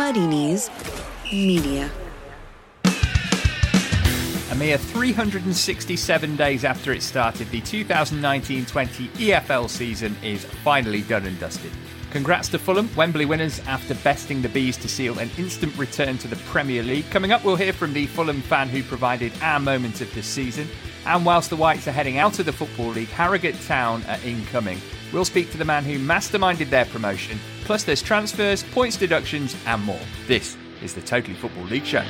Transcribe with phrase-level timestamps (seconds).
[0.00, 0.26] Muddy
[1.30, 1.90] Media.
[4.50, 11.26] A mere 367 days after it started, the 2019 20 EFL season is finally done
[11.26, 11.70] and dusted.
[12.10, 16.28] Congrats to Fulham, Wembley winners after besting the Bees to seal an instant return to
[16.28, 17.10] the Premier League.
[17.10, 20.66] Coming up, we'll hear from the Fulham fan who provided our moment of the season.
[21.04, 24.80] And whilst the Whites are heading out of the Football League, Harrogate Town are incoming.
[25.12, 27.38] We'll speak to the man who masterminded their promotion.
[27.70, 30.00] Plus, there's transfers, points deductions, and more.
[30.26, 32.02] This is the Totally Football League Show.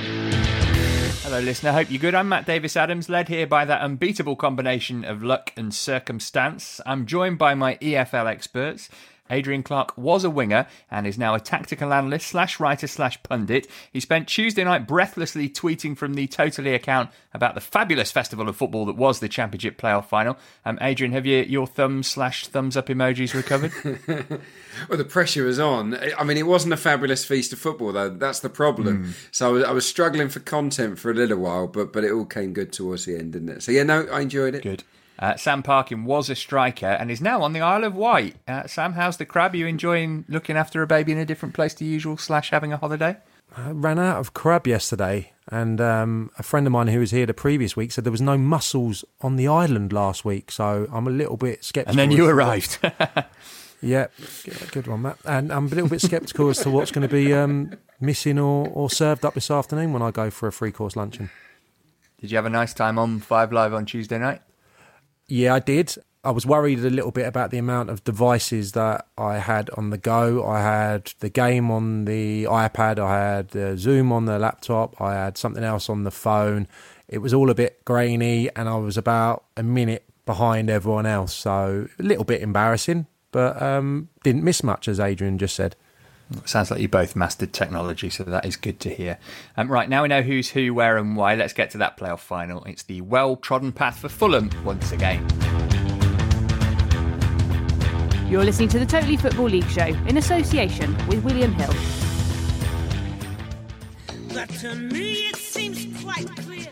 [1.20, 1.73] Hello, listener.
[1.73, 2.14] Hope you're good.
[2.14, 6.80] I'm Matt Davis Adams, led here by that unbeatable combination of luck and circumstance.
[6.86, 8.88] I'm joined by my EFL experts.
[9.30, 13.66] Adrian Clark was a winger and is now a tactical analyst slash writer slash pundit.
[13.93, 18.56] He spent Tuesday night breathlessly tweeting from the Totally account about the fabulous festival of
[18.56, 20.37] football that was the Championship playoff final.
[20.65, 23.73] Um, Adrian, have you your thumbs slash thumbs up emojis recovered?
[24.89, 25.97] well, the pressure was on.
[26.19, 28.11] I mean, it wasn't a fabulous feast of football though.
[28.11, 29.05] That's the problem.
[29.05, 29.28] Mm.
[29.31, 32.12] So I was, I was struggling for content for a little while, but but it
[32.12, 33.62] all came good towards the end, didn't it?
[33.62, 34.62] So yeah, no, I enjoyed it.
[34.62, 34.84] Good.
[35.20, 38.36] Uh, Sam Parkin was a striker and is now on the Isle of Wight.
[38.48, 39.52] Uh, Sam, how's the crab?
[39.52, 42.72] Are you enjoying looking after a baby in a different place to usual slash having
[42.72, 43.18] a holiday?
[43.54, 47.26] I ran out of crab yesterday, and um, a friend of mine who was here
[47.26, 50.50] the previous week said there was no mussels on the island last week.
[50.50, 51.91] So I'm a little bit sceptical.
[51.91, 52.78] And then you arrived.
[53.82, 54.06] yeah,
[54.70, 55.18] good one, Matt.
[55.26, 58.68] And I'm a little bit sceptical as to what's going to be um, missing or,
[58.68, 61.28] or served up this afternoon when I go for a three course luncheon.
[62.20, 64.41] Did you have a nice time on Five Live on Tuesday night?
[65.31, 65.95] Yeah, I did.
[66.25, 69.91] I was worried a little bit about the amount of devices that I had on
[69.91, 70.45] the go.
[70.45, 75.14] I had the game on the iPad, I had the Zoom on the laptop, I
[75.14, 76.67] had something else on the phone.
[77.09, 81.33] It was all a bit grainy, and I was about a minute behind everyone else.
[81.33, 85.77] So a little bit embarrassing, but um, didn't miss much, as Adrian just said.
[86.45, 89.19] Sounds like you both mastered technology, so that is good to hear.
[89.56, 91.34] Um, right, now we know who's who, where, and why.
[91.34, 92.62] Let's get to that playoff final.
[92.64, 95.27] It's the well trodden path for Fulham once again.
[98.28, 101.75] You're listening to the Totally Football League Show in association with William Hill.
[104.33, 106.69] But to me, it seems quite clear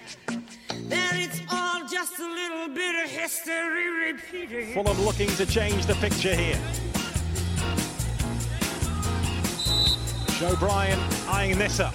[0.88, 4.72] that it's all just a little bit of history repeating.
[4.72, 6.60] Fulham looking to change the picture here.
[10.38, 11.92] Joe Bryan eyeing this up.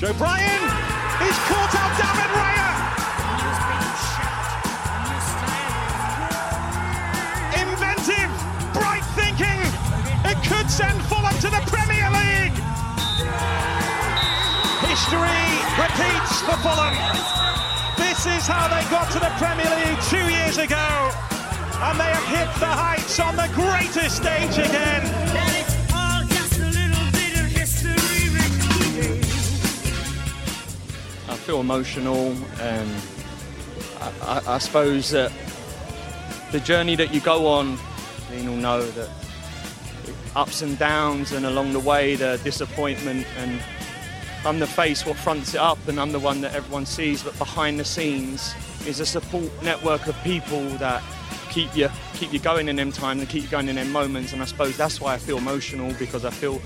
[0.00, 0.62] Joe Bryan!
[1.22, 2.70] He's caught out David Raya!
[7.62, 8.32] Inventive,
[8.74, 9.62] bright thinking!
[10.28, 12.58] It could send Fulham to the Premier League!
[14.90, 15.46] History
[15.78, 16.96] repeats for Fulham.
[17.96, 21.33] This is how they got to the Premier League two years ago
[21.82, 25.02] and they have hit the heights on the greatest stage again.
[31.28, 32.32] I feel emotional.
[32.60, 32.90] and
[34.00, 35.32] I, I, I, suppose that
[36.52, 37.78] the journey that you go on,
[38.32, 39.10] you'll know that
[40.36, 43.26] ups and downs, and along the way, the disappointment.
[43.38, 43.60] And
[44.44, 47.22] I'm the face what fronts it up, and I'm the one that everyone sees.
[47.22, 48.54] But behind the scenes
[48.86, 51.02] is a support network of people that
[51.54, 54.32] keep you keep you going in them times and keep you going in them moments.
[54.32, 56.60] And I suppose that's why I feel emotional because I feel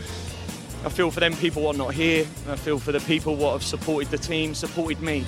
[0.84, 2.26] I feel for them people what are not here.
[2.48, 5.26] I feel for the people what have supported the team, supported me.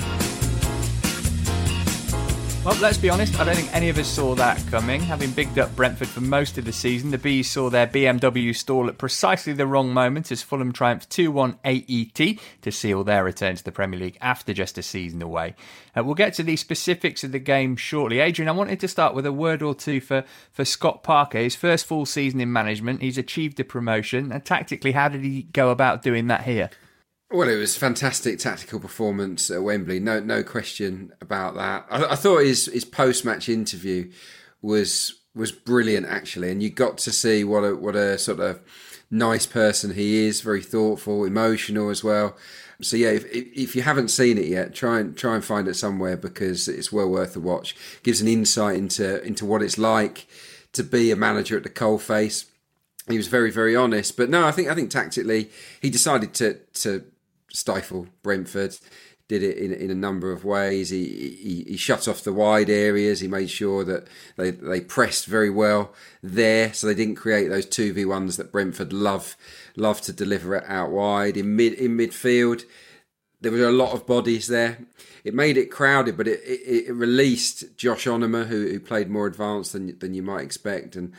[2.63, 5.01] Well, let's be honest, I don't think any of us saw that coming.
[5.01, 8.89] Having bigged up Brentford for most of the season, the Bees saw their BMW stall
[8.89, 13.57] at precisely the wrong moment as Fulham triumphed 2 1 AET to seal their return
[13.57, 15.55] to the Premier League after just a season away.
[15.97, 18.19] Uh, we'll get to the specifics of the game shortly.
[18.19, 20.23] Adrian, I wanted to start with a word or two for,
[20.53, 21.39] for Scott Parker.
[21.39, 24.31] His first full season in management, he's achieved a promotion.
[24.31, 26.69] And tactically, how did he go about doing that here?
[27.33, 30.01] Well, it was fantastic tactical performance at Wembley.
[30.01, 31.87] No, no question about that.
[31.89, 34.11] I, I thought his his post match interview
[34.61, 38.61] was was brilliant actually, and you got to see what a what a sort of
[39.13, 40.41] nice person he is.
[40.41, 42.37] Very thoughtful, emotional as well.
[42.83, 45.75] So yeah, if, if you haven't seen it yet, try and try and find it
[45.75, 47.77] somewhere because it's well worth a watch.
[48.03, 50.27] Gives an insight into into what it's like
[50.73, 52.47] to be a manager at the coalface.
[53.09, 55.49] He was very very honest, but no, I think I think tactically
[55.81, 57.05] he decided to to
[57.53, 58.77] stifle Brentford.
[59.29, 60.91] Did it in, in a number of ways.
[60.91, 63.21] He, he, he shut off the wide areas.
[63.21, 67.67] He made sure that they they pressed very well there, so they didn't create those
[67.67, 69.37] two v ones that Brentford love
[69.77, 72.65] love to deliver it out wide in mid in midfield.
[73.41, 74.79] There were a lot of bodies there.
[75.23, 79.29] It made it crowded, but it, it, it released Josh Onomah, who, who played more
[79.29, 81.13] advanced than than you might expect, and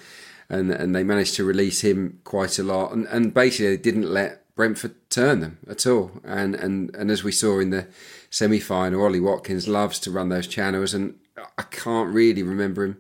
[0.50, 4.12] and and they managed to release him quite a lot, and and basically they didn't
[4.12, 6.12] let Brentford turn them at all.
[6.24, 7.88] And and and as we saw in the
[8.30, 11.16] semi final, Ollie Watkins loves to run those channels, and
[11.58, 12.98] I can't really remember him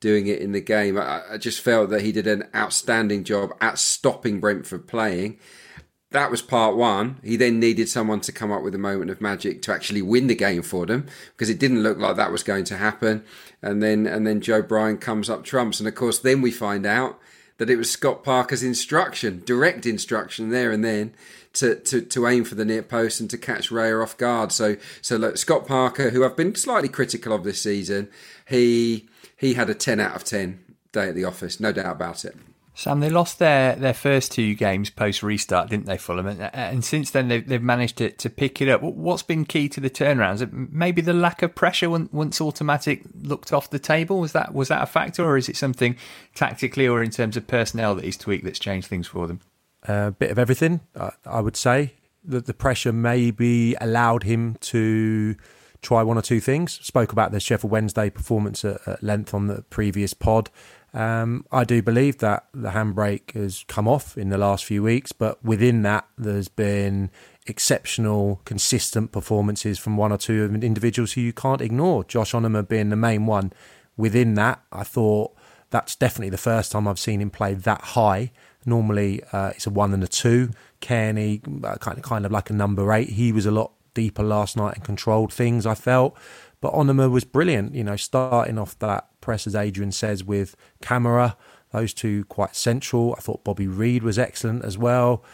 [0.00, 0.98] doing it in the game.
[0.98, 5.38] I, I just felt that he did an outstanding job at stopping Brentford playing
[6.14, 7.18] that was part one.
[7.24, 10.28] He then needed someone to come up with a moment of magic to actually win
[10.28, 13.24] the game for them because it didn't look like that was going to happen.
[13.60, 16.86] And then and then Joe Bryan comes up trumps, and of course then we find
[16.86, 17.18] out
[17.58, 21.14] that it was Scott Parker's instruction, direct instruction there and then
[21.54, 24.52] to, to, to aim for the near post and to catch Raya off guard.
[24.52, 28.08] So so look, Scott Parker, who I've been slightly critical of this season,
[28.48, 32.24] he he had a ten out of ten day at the office, no doubt about
[32.24, 32.36] it.
[32.76, 36.26] Sam, they lost their, their first two games post restart, didn't they, Fulham?
[36.26, 38.82] And, uh, and since then, they've, they've managed to, to pick it up.
[38.82, 40.50] What's been key to the turnarounds?
[40.72, 44.18] Maybe the lack of pressure once automatic looked off the table.
[44.18, 45.96] Was that was that a factor, or is it something
[46.34, 49.40] tactically or in terms of personnel that he's tweaked that's changed things for them?
[49.84, 50.80] A bit of everything,
[51.24, 51.94] I would say.
[52.24, 55.36] That the pressure maybe allowed him to
[55.82, 56.80] try one or two things.
[56.82, 60.50] Spoke about the Sheffield Wednesday performance at, at length on the previous pod.
[60.94, 65.10] Um, I do believe that the handbrake has come off in the last few weeks,
[65.10, 67.10] but within that, there's been
[67.46, 72.04] exceptional, consistent performances from one or two individuals who you can't ignore.
[72.04, 73.52] Josh Onomah being the main one.
[73.96, 75.34] Within that, I thought
[75.70, 78.30] that's definitely the first time I've seen him play that high.
[78.64, 80.50] Normally, uh, it's a one and a two.
[80.80, 83.10] Cairney, uh, kind of, kind of like a number eight.
[83.10, 85.66] He was a lot deeper last night and controlled things.
[85.66, 86.16] I felt.
[86.60, 91.36] But Onomah was brilliant, you know, starting off that press, as Adrian says, with Kamara,
[91.72, 93.14] those two quite central.
[93.18, 95.24] I thought Bobby Reid was excellent as well.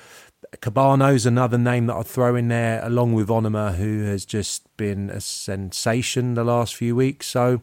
[0.57, 5.11] Kebano's another name that I'd throw in there, along with Onomah, who has just been
[5.11, 7.27] a sensation the last few weeks.
[7.27, 7.61] So,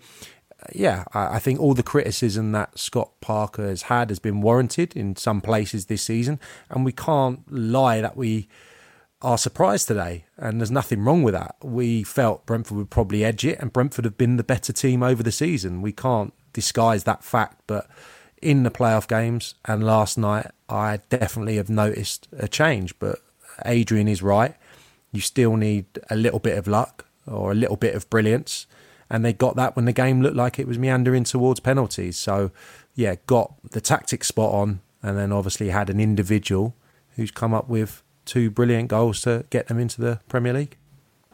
[0.74, 5.16] yeah, I think all the criticism that Scott Parker has had has been warranted in
[5.16, 6.40] some places this season,
[6.70, 8.48] and we can't lie that we
[9.22, 11.56] are surprised today, and there's nothing wrong with that.
[11.64, 15.24] We felt Brentford would probably edge it, and Brentford have been the better team over
[15.24, 15.82] the season.
[15.82, 17.88] We can't disguise that fact, but
[18.42, 22.98] in the playoff games and last night, I definitely have noticed a change.
[23.00, 23.20] But
[23.66, 24.56] Adrian is right.
[25.12, 28.68] You still need a little bit of luck or a little bit of brilliance.
[29.10, 32.18] And they got that when the game looked like it was meandering towards penalties.
[32.18, 32.52] So,
[32.94, 36.76] yeah, got the tactics spot on, and then obviously had an individual
[37.16, 40.78] who's come up with two brilliant goals to get them into the Premier League.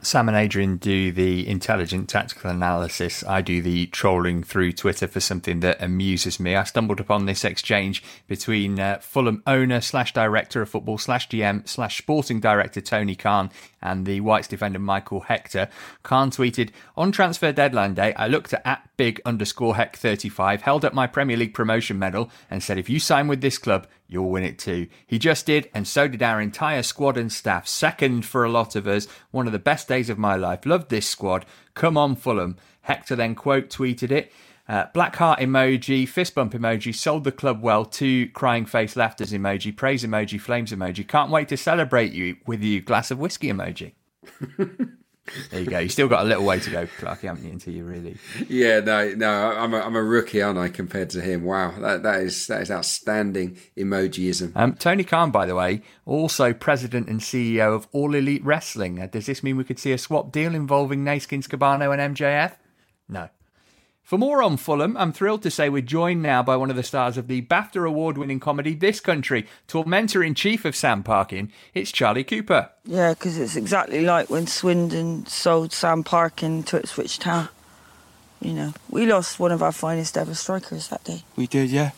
[0.04, 3.24] Sam and Adrian do the intelligent tactical analysis.
[3.24, 6.58] I do the trolling through Twitter for something that amuses me.
[6.58, 11.68] I stumbled upon this exchange between uh, Fulham owner slash director of football slash GM
[11.68, 13.50] slash sporting director Tony Khan
[13.82, 15.70] and the Whites defender Michael Hector.
[16.04, 20.84] Khan tweeted, On transfer deadline day, I looked at, at big underscore heck 35, held
[20.84, 24.30] up my Premier League promotion medal, and said, If you sign with this club, you'll
[24.30, 24.88] win it too.
[25.06, 27.68] He just did, and so did our entire squad and staff.
[27.68, 29.08] Second for a lot of us.
[29.32, 30.66] One of the best days of my life.
[30.66, 31.46] Loved this squad.
[31.74, 32.58] Come on, Fulham.
[32.82, 34.32] Hector then quote tweeted it.
[34.68, 39.34] Uh, black heart emoji, fist bump emoji, sold the club well, two crying face laughters
[39.34, 41.06] emoji, praise emoji, flames emoji.
[41.06, 43.92] Can't wait to celebrate you with you, glass of whiskey emoji.
[45.52, 45.80] there you go.
[45.80, 48.18] You still got a little way to go, Clarky, haven't you, until you really.
[48.50, 51.44] Yeah, no, no, I'm a, I'm a rookie, aren't I, compared to him?
[51.44, 54.52] Wow, that that is that is outstanding emojiism.
[54.56, 59.02] Um, Tony Khan, by the way, also president and CEO of All Elite Wrestling.
[59.02, 62.58] Uh, does this mean we could see a swap deal involving Neeskens Kebano and MJF?
[63.08, 63.30] No.
[64.04, 66.84] For more on Fulham, I'm thrilled to say we're joined now by one of the
[66.84, 71.50] stars of the BAFTA award winning comedy This Country, tormentor in chief of Sam Parkin.
[71.74, 72.70] It's Charlie Cooper.
[72.86, 77.48] Yeah, because it's exactly like when Swindon sold Sam Parkin to Ipswich Town.
[78.42, 81.24] You know, we lost one of our finest ever strikers that day.
[81.38, 81.92] We did, yeah.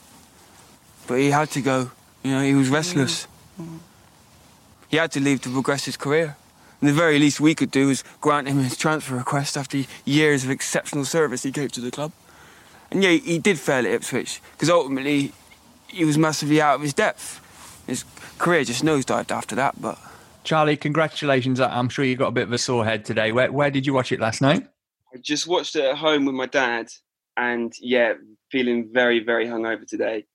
[1.07, 1.89] But he had to go.
[2.21, 3.27] You know, he was restless.
[3.59, 3.79] Mm.
[4.89, 6.37] He had to leave to progress his career.
[6.85, 10.43] And the very least we could do was grant him his transfer request after years
[10.43, 12.11] of exceptional service he gave to the club.
[12.91, 15.31] And yeah, he did fail at Ipswich, because ultimately
[15.87, 17.41] he was massively out of his depth.
[17.87, 18.05] His
[18.37, 19.97] career just nosedived after that, but...
[20.43, 21.59] Charlie, congratulations.
[21.59, 23.31] I'm sure you got a bit of a sore head today.
[23.31, 24.67] Where, where did you watch it last night?
[25.11, 26.89] I just watched it at home with my dad,
[27.35, 28.13] and yeah,
[28.51, 30.27] feeling very, very hungover today.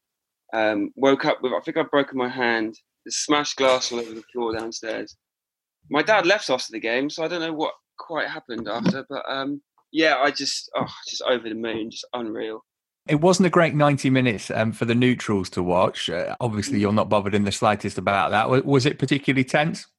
[0.53, 2.75] Um, woke up with, I think I've broken my hand.
[3.05, 5.17] There's smashed glass all over the floor downstairs
[5.91, 9.05] my dad left after the game, so I don't know what quite happened after.
[9.09, 9.61] But um,
[9.93, 12.65] yeah, I just oh, just over the moon, just unreal.
[13.09, 16.09] It wasn't a great 90 minutes um, for the neutrals to watch.
[16.09, 18.49] Uh, obviously, you're not bothered in the slightest about that.
[18.49, 19.87] Was, was it particularly tense?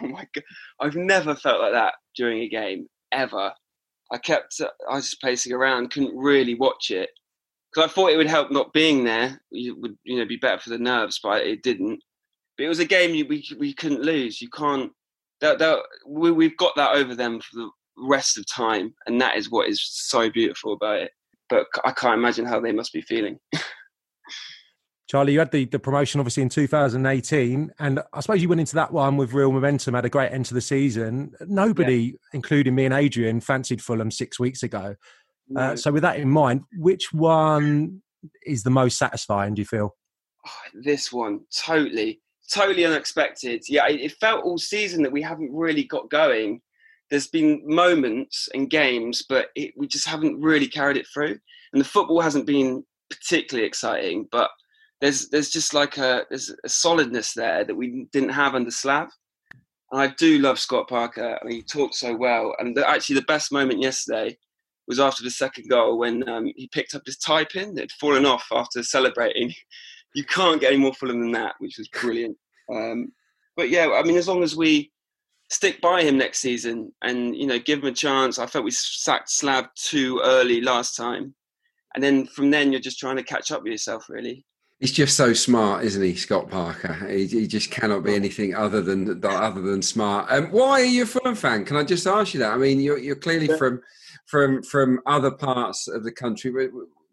[0.00, 0.44] Oh my god,
[0.80, 3.52] I've never felt like that during a game ever.
[4.10, 7.10] I kept, uh, I was just pacing around, couldn't really watch it
[7.72, 9.40] because I thought it would help not being there.
[9.50, 12.02] It would you know be better for the nerves, but it didn't.
[12.56, 14.40] But it was a game you, we we couldn't lose.
[14.40, 14.92] You can't.
[15.40, 19.36] That, that we, we've got that over them for the rest of time, and that
[19.36, 21.12] is what is so beautiful about it.
[21.48, 23.38] But I can't imagine how they must be feeling.
[25.08, 28.74] Charlie, you had the, the promotion obviously in 2018, and I suppose you went into
[28.74, 31.32] that one with real momentum, had a great end to the season.
[31.46, 32.12] Nobody, yeah.
[32.34, 34.96] including me and Adrian, fancied Fulham six weeks ago.
[35.48, 35.60] No.
[35.60, 38.02] Uh, so, with that in mind, which one
[38.44, 39.96] is the most satisfying, do you feel?
[40.46, 42.20] Oh, this one, totally,
[42.52, 43.62] totally unexpected.
[43.68, 46.60] Yeah, it, felt all season that we haven't really got going.
[47.10, 51.38] There's been moments and games, but it, we just haven't really carried it through.
[51.72, 54.50] And the football hasn't been particularly exciting, but
[55.00, 59.08] there's there's just like a there's a solidness there that we didn't have under Slav.
[59.90, 61.38] And I do love Scott Parker.
[61.40, 62.54] I mean, he talks so well.
[62.58, 64.36] And the, actually, the best moment yesterday
[64.86, 67.92] was after the second goal when um, he picked up his tie pin that had
[67.92, 69.52] fallen off after celebrating.
[70.18, 72.36] You can't get any more Fulham than that, which was brilliant.
[72.74, 73.12] Um,
[73.56, 74.90] but yeah, I mean, as long as we
[75.48, 78.72] stick by him next season and you know give him a chance, I felt we
[78.72, 81.36] sacked Slav too early last time,
[81.94, 84.44] and then from then you're just trying to catch up with yourself, really.
[84.80, 86.94] He's just so smart, isn't he, Scott Parker?
[87.08, 90.26] He, he just cannot be anything other than other than smart.
[90.30, 91.64] Um, why are you a Fulham fan?
[91.64, 92.52] Can I just ask you that?
[92.52, 93.82] I mean, you're, you're clearly from
[94.26, 96.50] from from other parts of the country,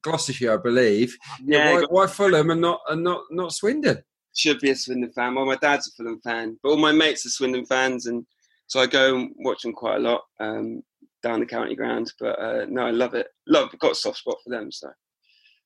[0.05, 1.17] Gloucestershire, I believe.
[1.43, 1.73] Yeah.
[1.73, 4.03] Why, why, Fulham and not and not not Swindon?
[4.35, 5.35] Should be a Swindon fan.
[5.35, 8.25] Well, my dad's a Fulham fan, but all my mates are Swindon fans, and
[8.67, 10.83] so I go and watch them quite a lot um,
[11.23, 12.13] down the county ground.
[12.19, 13.27] But uh, no, I love it.
[13.47, 14.71] Love, got a soft spot for them.
[14.71, 14.89] So.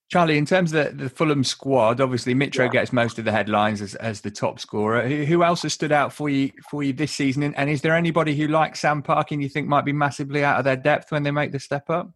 [0.10, 2.69] Charlie, in terms of the, the Fulham squad, obviously Mitro yeah.
[2.69, 5.08] gets most of the headlines as, as the top scorer.
[5.08, 7.43] Who, who, else has stood out for you for you this season?
[7.43, 10.65] And is there anybody who, like Sam Parkin, you think might be massively out of
[10.65, 12.12] their depth when they make the step up?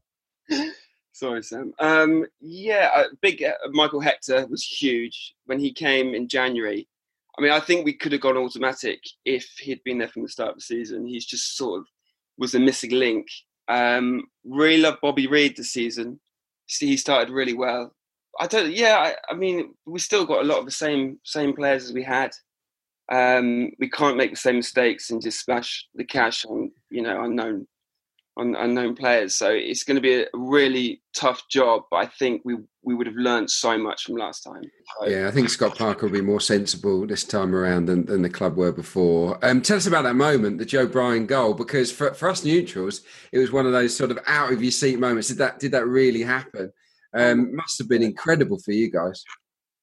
[1.23, 1.73] Sorry, Sam.
[1.79, 6.85] Um, yeah, uh, big uh, Michael Hector was huge when he came in January.
[7.39, 10.27] I mean, I think we could have gone automatic if he'd been there from the
[10.27, 11.07] start of the season.
[11.07, 11.85] He's just sort of
[12.37, 13.27] was a missing link.
[13.69, 16.19] Um, really love Bobby Reid this season
[16.67, 17.95] he started really well.
[18.41, 18.73] I don't.
[18.73, 21.93] Yeah, I, I, mean, we still got a lot of the same same players as
[21.93, 22.31] we had.
[23.09, 27.23] Um, we can't make the same mistakes and just smash the cash on you know
[27.23, 27.65] unknown
[28.35, 29.35] on unknown players.
[29.35, 31.83] So it's going to be a really tough job.
[31.91, 34.63] But I think we we would have learned so much from last time.
[34.99, 38.21] So, yeah, I think Scott Parker will be more sensible this time around than, than
[38.21, 39.39] the club were before.
[39.45, 43.01] Um, tell us about that moment, the Joe Bryan goal, because for, for us neutrals,
[43.31, 45.29] it was one of those sort of out of your seat moments.
[45.29, 46.71] Did that did that really happen?
[47.15, 49.23] Um, must have been incredible for you guys.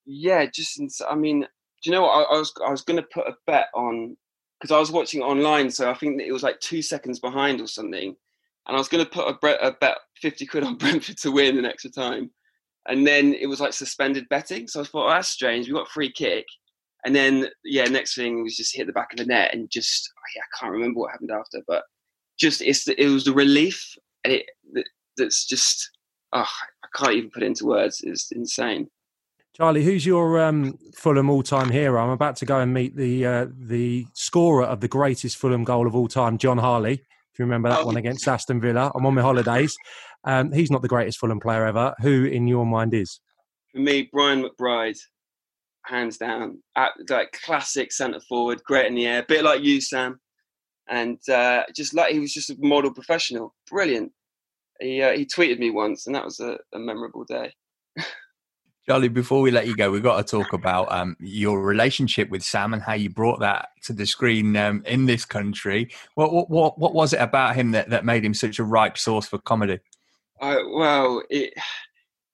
[0.05, 1.47] Yeah, just I mean, do
[1.85, 2.27] you know what?
[2.27, 4.17] I, I was I was going to put a bet on
[4.61, 7.61] because I was watching online, so I think that it was like two seconds behind
[7.61, 8.17] or something
[8.71, 11.65] and I was going to put a, bet fifty quid on Brentford to win in
[11.65, 12.31] extra time,
[12.87, 14.69] and then it was like suspended betting.
[14.69, 15.67] So I thought, oh, that's strange.
[15.67, 16.47] We got free kick,
[17.05, 20.09] and then yeah, next thing was just hit the back of the net, and just
[20.17, 21.83] oh, yeah, I can't remember what happened after, but
[22.39, 24.47] just it's the, it was the relief, and it
[25.17, 25.91] that's just
[26.33, 26.49] oh,
[26.85, 28.03] I can't even put it into words.
[28.05, 28.89] It's insane.
[29.53, 32.01] Charlie, who's your um, Fulham all-time hero?
[32.01, 35.89] I'm about to go and meet the uh, the scorer of the greatest Fulham goal
[35.89, 37.03] of all time, John Harley
[37.41, 38.93] you remember that oh, one against Aston Villa?
[38.95, 39.75] I'm on my holidays.
[40.25, 41.95] Um, he's not the greatest Fulham player ever.
[42.01, 43.21] Who, in your mind, is?
[43.73, 44.99] For me, Brian McBride,
[45.87, 46.63] hands down.
[46.77, 50.21] At, like classic centre forward, great in the air, bit like you, Sam,
[50.89, 54.13] and uh, just like he was just a model professional, brilliant.
[54.81, 57.53] He uh, he tweeted me once, and that was a, a memorable day.
[58.87, 62.43] Charlie, before we let you go, we've got to talk about um, your relationship with
[62.43, 65.91] Sam and how you brought that to the screen um, in this country.
[66.15, 68.99] What, what, what, what was it about him that, that made him such a ripe
[68.99, 69.81] source for comedy?
[70.41, 71.53] Uh, well, it,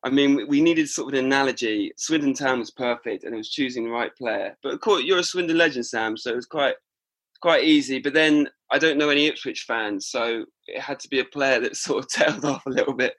[0.07, 1.93] I mean, we needed sort of an analogy.
[1.97, 4.57] Swindon Town was perfect, and it was choosing the right player.
[4.63, 6.77] But of course, you're a Swindon legend, Sam, so it was quite
[7.41, 7.99] quite easy.
[7.99, 11.61] But then I don't know any Ipswich fans, so it had to be a player
[11.61, 13.15] that sort of tailed off a little bit.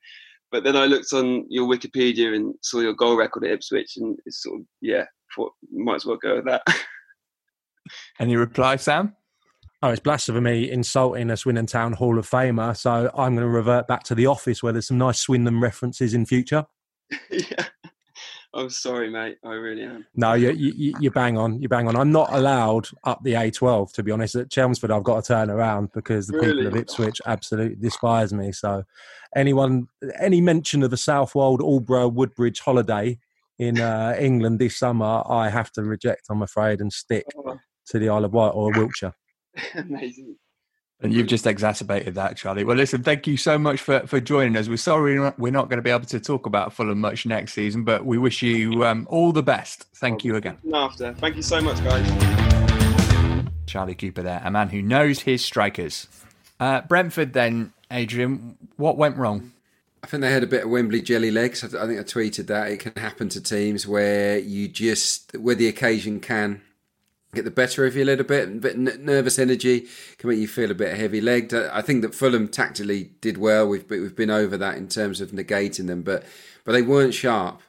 [0.51, 4.17] But then I looked on your Wikipedia and saw your goal record at Ipswich, and
[4.25, 6.63] it's sort of yeah, thought might as well go with that.
[8.19, 9.15] Any reply, Sam?
[9.83, 12.75] Oh, it's blasphemy insulting a Swindon Town Hall of Famer.
[12.75, 16.13] So I'm going to revert back to the office where there's some nice Swindon references
[16.13, 16.65] in future.
[17.29, 17.65] yeah.
[18.57, 19.37] I'm sorry, mate.
[19.45, 20.07] I really am.
[20.15, 21.61] No, you, you, you bang on.
[21.61, 21.95] You bang on.
[21.95, 24.33] I'm not allowed up the A12, to be honest.
[24.33, 26.63] At Chelmsford, I've got to turn around because the really?
[26.63, 28.51] people of Ipswich absolutely despise me.
[28.51, 28.83] So,
[29.35, 29.87] anyone,
[30.19, 33.19] any mention of a Southwold, Aldeburgh, Woodbridge holiday
[33.59, 37.59] in uh, England this summer, I have to reject, I'm afraid, and stick oh.
[37.89, 39.13] to the Isle of Wight or Wiltshire.
[39.75, 40.35] Amazing.
[40.99, 42.63] And you've just exacerbated that, Charlie.
[42.63, 44.67] Well, listen, thank you so much for, for joining us.
[44.67, 47.83] We're sorry we're not going to be able to talk about Fulham much next season,
[47.83, 49.85] but we wish you um, all the best.
[49.93, 50.57] Thank you again.
[50.73, 51.13] After.
[51.13, 53.45] Thank you so much, guys.
[53.67, 56.07] Charlie Cooper there, a man who knows his strikers.
[56.59, 59.51] Uh, Brentford, then, Adrian, what went wrong?
[60.01, 61.63] I think they had a bit of Wembley jelly legs.
[61.63, 65.67] I think I tweeted that it can happen to teams where you just, where the
[65.67, 66.61] occasion can
[67.37, 68.49] get the better of you a little bit.
[68.49, 71.53] A bit nervous energy can make you feel a bit heavy legged.
[71.53, 73.67] I think that Fulham tactically did well.
[73.67, 76.23] We've we've been over that in terms of negating them, but
[76.65, 77.61] but they weren't sharp,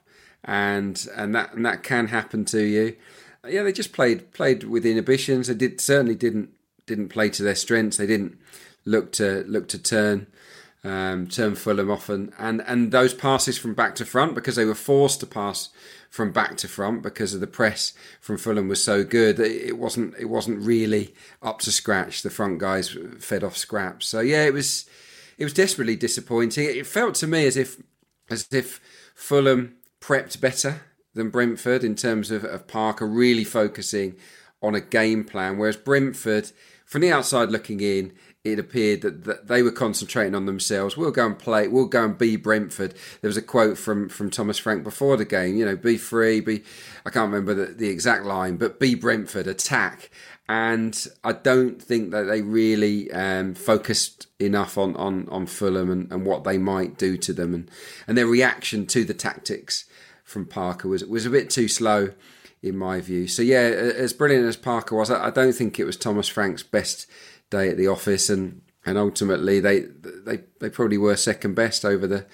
[0.45, 2.97] and and that and that can happen to you.
[3.47, 5.47] Yeah, they just played played with inhibitions.
[5.47, 6.51] They did certainly didn't
[6.87, 7.99] didn't play to their strengths.
[7.99, 8.39] They didn't
[8.85, 10.27] look to look to turn
[10.83, 14.75] um, turn Fulham often, and and those passes from back to front because they were
[14.75, 15.69] forced to pass
[16.11, 19.37] from back to front because of the press from Fulham was so good.
[19.37, 22.23] That it wasn't it wasn't really up to scratch.
[22.23, 24.07] The front guys fed off scraps.
[24.07, 24.89] So yeah, it was
[25.37, 26.65] it was desperately disappointing.
[26.65, 27.81] It felt to me as if
[28.31, 28.81] as if
[29.15, 30.83] Fulham prepped better
[31.15, 34.17] than Brentford in terms of, of Parker really focusing
[34.63, 36.51] on a game plan, whereas Brentford,
[36.85, 38.13] from the outside looking in,
[38.53, 40.97] it appeared that, they were concentrating on themselves.
[40.97, 41.69] We'll go and play.
[41.69, 42.95] We'll go and be Brentford.
[43.21, 45.57] There was a quote from from Thomas Frank before the game.
[45.57, 46.41] You know, be free.
[46.41, 46.63] Be
[47.07, 49.47] I can't remember the, the exact line, but be Brentford.
[49.47, 50.11] Attack.
[50.51, 56.11] And I don't think that they really um, focused enough on, on, on Fulham and,
[56.11, 57.71] and what they might do to them, and,
[58.07, 59.85] and their reaction to the tactics
[60.25, 62.13] from Parker was was a bit too slow
[62.63, 63.27] in my view.
[63.27, 67.07] So yeah, as brilliant as Parker was, I don't think it was Thomas Frank's best
[67.51, 72.07] day at the office, and and ultimately they they they probably were second best over
[72.07, 72.27] the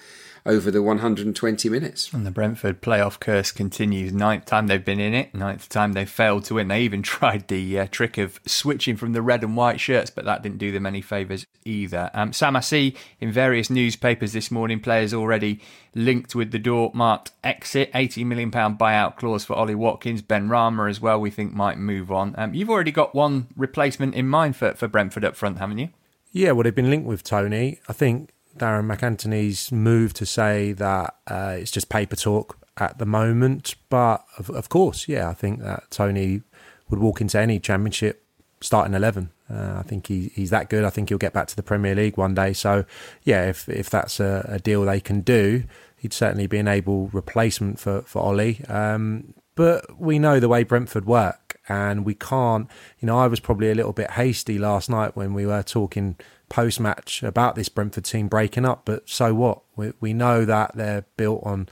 [0.45, 2.13] over the 120 minutes.
[2.13, 4.13] And the Brentford playoff curse continues.
[4.13, 6.67] Ninth time they've been in it, ninth time they've failed to win.
[6.67, 10.25] They even tried the uh, trick of switching from the red and white shirts, but
[10.25, 12.11] that didn't do them any favours either.
[12.13, 15.61] Um, Sam, I see in various newspapers this morning players already
[15.95, 20.21] linked with the door marked exit, £80 million buyout clause for Ollie Watkins.
[20.21, 22.35] Benrahma as well, we think might move on.
[22.37, 25.89] Um, you've already got one replacement in mind for, for Brentford up front, haven't you?
[26.31, 27.79] Yeah, well, they've been linked with Toney.
[27.87, 33.05] I think Darragh MacAnthony's move to say that uh, it's just paper talk at the
[33.05, 33.75] moment.
[33.89, 36.41] But of, of, course, yeah, I think that Toney
[36.89, 38.23] would walk into any championship
[38.61, 39.29] starting 11.
[39.49, 40.83] Uh, I think he, he's that good.
[40.83, 42.53] I think he'll get back to the Premier League one day.
[42.53, 42.85] So,
[43.23, 45.63] yeah, if if that's a, a deal they can do,
[45.97, 48.61] he'd certainly be an able replacement for, for Ollie.
[48.67, 52.69] Um, but we know the way Brentford work, and we can't.
[52.99, 56.15] You know, I was probably a little bit hasty last night when we were talking
[56.49, 59.61] post match about this Brentford team breaking up, but so what?
[59.75, 61.67] We, we know that they're built on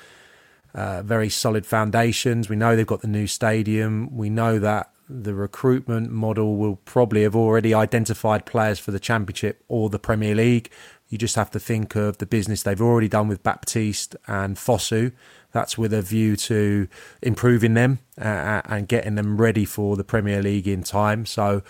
[0.74, 2.50] uh, very solid foundations.
[2.50, 4.16] We know they've got the new stadium.
[4.16, 9.64] We know that the recruitment model will probably have already identified players for the Championship
[9.68, 10.72] or the Premier League.
[11.10, 15.12] You just have to think of the business they've already done with Baptiste and Fosu.
[15.52, 16.88] That's with a view to
[17.22, 21.28] improving them uh, and getting them ready for the Premier League in time.
[21.28, 21.62] So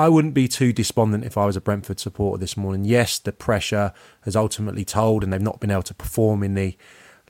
[0.00, 2.86] I wouldn't be too despondent if I was a Brentford supporter this morning.
[2.86, 6.74] Yes, the pressure has ultimately told, and they've not been able to perform in the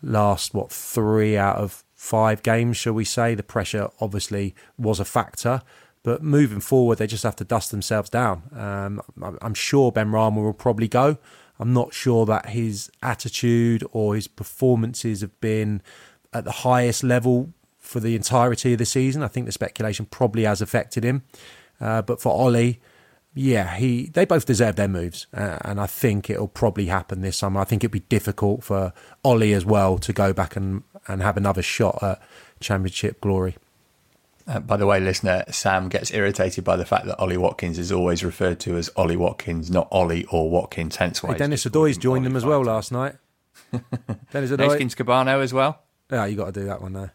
[0.02, 3.35] last what three out of five games, shall we say?
[3.35, 5.62] The pressure obviously was a factor,
[6.04, 8.42] but moving forward, they just have to dust themselves down.
[8.52, 9.02] Um,
[9.42, 11.18] I'm sure Benrahma will probably go.
[11.59, 15.83] I'm not sure that his attitude or his performances have been
[16.33, 19.24] at the highest level for the entirety of the season.
[19.24, 21.24] I think the speculation probably has affected him.
[21.81, 22.81] Uh, but for Ollie,
[23.35, 27.37] yeah, he they both deserve their moves, uh, and I think it'll probably happen this
[27.37, 27.61] summer.
[27.61, 28.93] I think it'd be difficult for
[29.25, 32.21] Ollie as well to go back and, and have another shot at
[32.59, 33.57] championship glory.
[34.49, 37.93] Uh, by the way, listener, Sam gets irritated by the fact that Ollie Watkins is
[37.93, 40.97] always referred to as Ollie Watkins, not Ollie or Watkins.
[40.97, 43.14] Hence why hey, Denis Odoi's joined them as well last night.
[44.33, 45.83] Denis Odoi, Neeskens Kebano as well.
[46.11, 47.11] Yeah, you got to do that one though.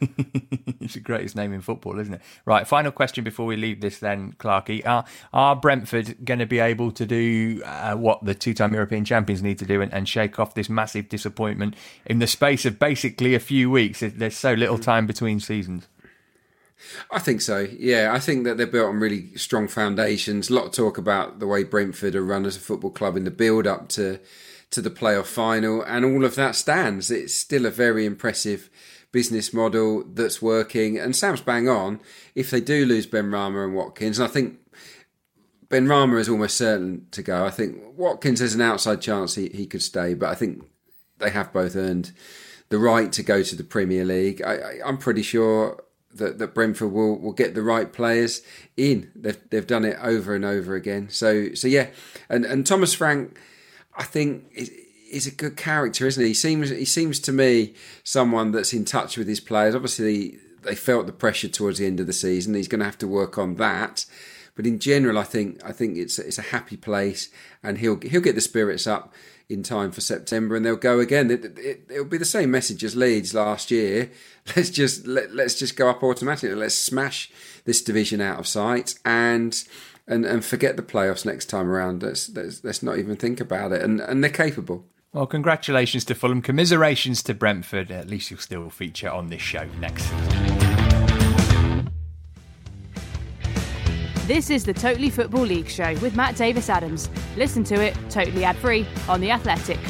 [0.80, 2.22] it's the greatest name in football, isn't it?
[2.44, 4.86] Right, final question before we leave this then, Clarky.
[4.86, 9.04] Are, are Brentford going to be able to do uh, what the two time European
[9.04, 11.74] champions need to do and, and, shake off this massive disappointment
[12.06, 14.00] in the space of basically a few weeks?
[14.00, 15.86] There's so little time between seasons.
[17.10, 17.66] I think so.
[17.78, 20.48] Yeah, I think that they're built on really strong foundations.
[20.48, 23.24] A lot of talk about the way Brentford are run as a football club in
[23.24, 24.18] the build up to
[24.70, 27.10] to the playoff final, and all of that stands.
[27.10, 28.70] It's still a very impressive
[29.12, 30.98] business model that's working.
[30.98, 32.00] And Sam's bang on.
[32.34, 34.58] If they do lose Benrahma and Watkins, and I think
[35.68, 37.44] Benrahma is almost certain to go.
[37.44, 40.64] I think Watkins has an outside chance he, he could stay, but I think
[41.18, 42.12] they have both earned
[42.70, 44.42] the right to go to the Premier League.
[44.42, 45.82] I, am pretty sure
[46.14, 48.42] that, that Brentford will, will get the right players
[48.76, 49.10] in.
[49.14, 51.08] They've they've done it over and over again.
[51.08, 51.88] So so yeah,
[52.28, 53.38] and and Thomas Frank,
[53.96, 54.46] I think
[55.10, 56.28] is a good character, isn't he?
[56.28, 59.74] He seems he seems to me someone that's in touch with his players.
[59.74, 62.54] Obviously, they felt the pressure towards the end of the season.
[62.54, 64.06] He's going to have to work on that.
[64.54, 67.30] But in general, I think I think it's it's a happy place,
[67.62, 69.12] and he'll he'll get the spirits up
[69.48, 71.30] in time for September, and they'll go again.
[71.30, 74.10] It, it, will be the same message as Leeds last year.
[74.56, 76.54] Let's just let, let's just go up automatically.
[76.54, 77.30] Let's smash
[77.64, 79.62] this division out of sight and
[80.06, 82.02] and and forget the playoffs next time around.
[82.02, 83.82] Let's let's, let's not even think about it.
[83.82, 84.84] And and they're capable.
[85.12, 86.40] Well, congratulations to Fulham.
[86.40, 87.90] Commiserations to Brentford.
[87.90, 90.08] At least you'll still feature on this show next.
[94.28, 97.10] This is the Totally Football League show with Matt Davis Adams.
[97.36, 99.80] Listen to it totally ad free on The Athletic.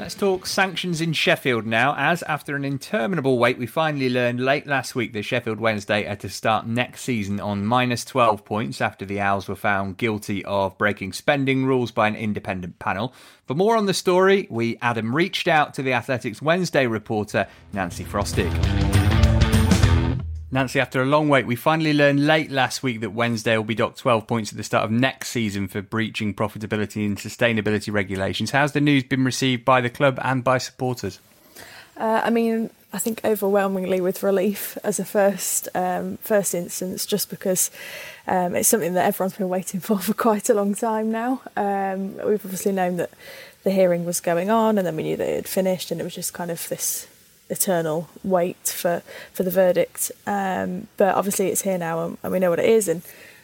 [0.00, 4.66] Let's talk sanctions in Sheffield now, as after an interminable wait, we finally learned late
[4.66, 9.04] last week that Sheffield Wednesday are to start next season on minus 12 points after
[9.04, 13.12] the Owls were found guilty of breaking spending rules by an independent panel.
[13.44, 18.04] For more on the story, we Adam reached out to the Athletics Wednesday reporter Nancy
[18.04, 18.89] Frostick.
[20.52, 23.76] Nancy, after a long wait, we finally learned late last week that Wednesday will be
[23.76, 28.50] docked 12 points at the start of next season for breaching profitability and sustainability regulations.
[28.50, 31.20] How's the news been received by the club and by supporters?
[31.96, 37.30] Uh, I mean, I think overwhelmingly with relief as a first um, first instance, just
[37.30, 37.70] because
[38.26, 41.42] um, it's something that everyone's been waiting for for quite a long time now.
[41.56, 43.10] Um, we've obviously known that
[43.62, 46.04] the hearing was going on, and then we knew that it had finished, and it
[46.04, 47.06] was just kind of this
[47.50, 50.12] eternal wait for for the verdict.
[50.26, 52.88] Um, but obviously, it's here now, and, and, we know what it is.
[52.88, 53.02] And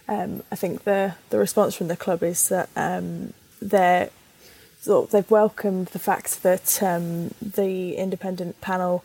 [0.08, 4.10] um, I think the the response from the club is that um, they're
[5.10, 9.04] they've welcomed the fact that um, the independent panel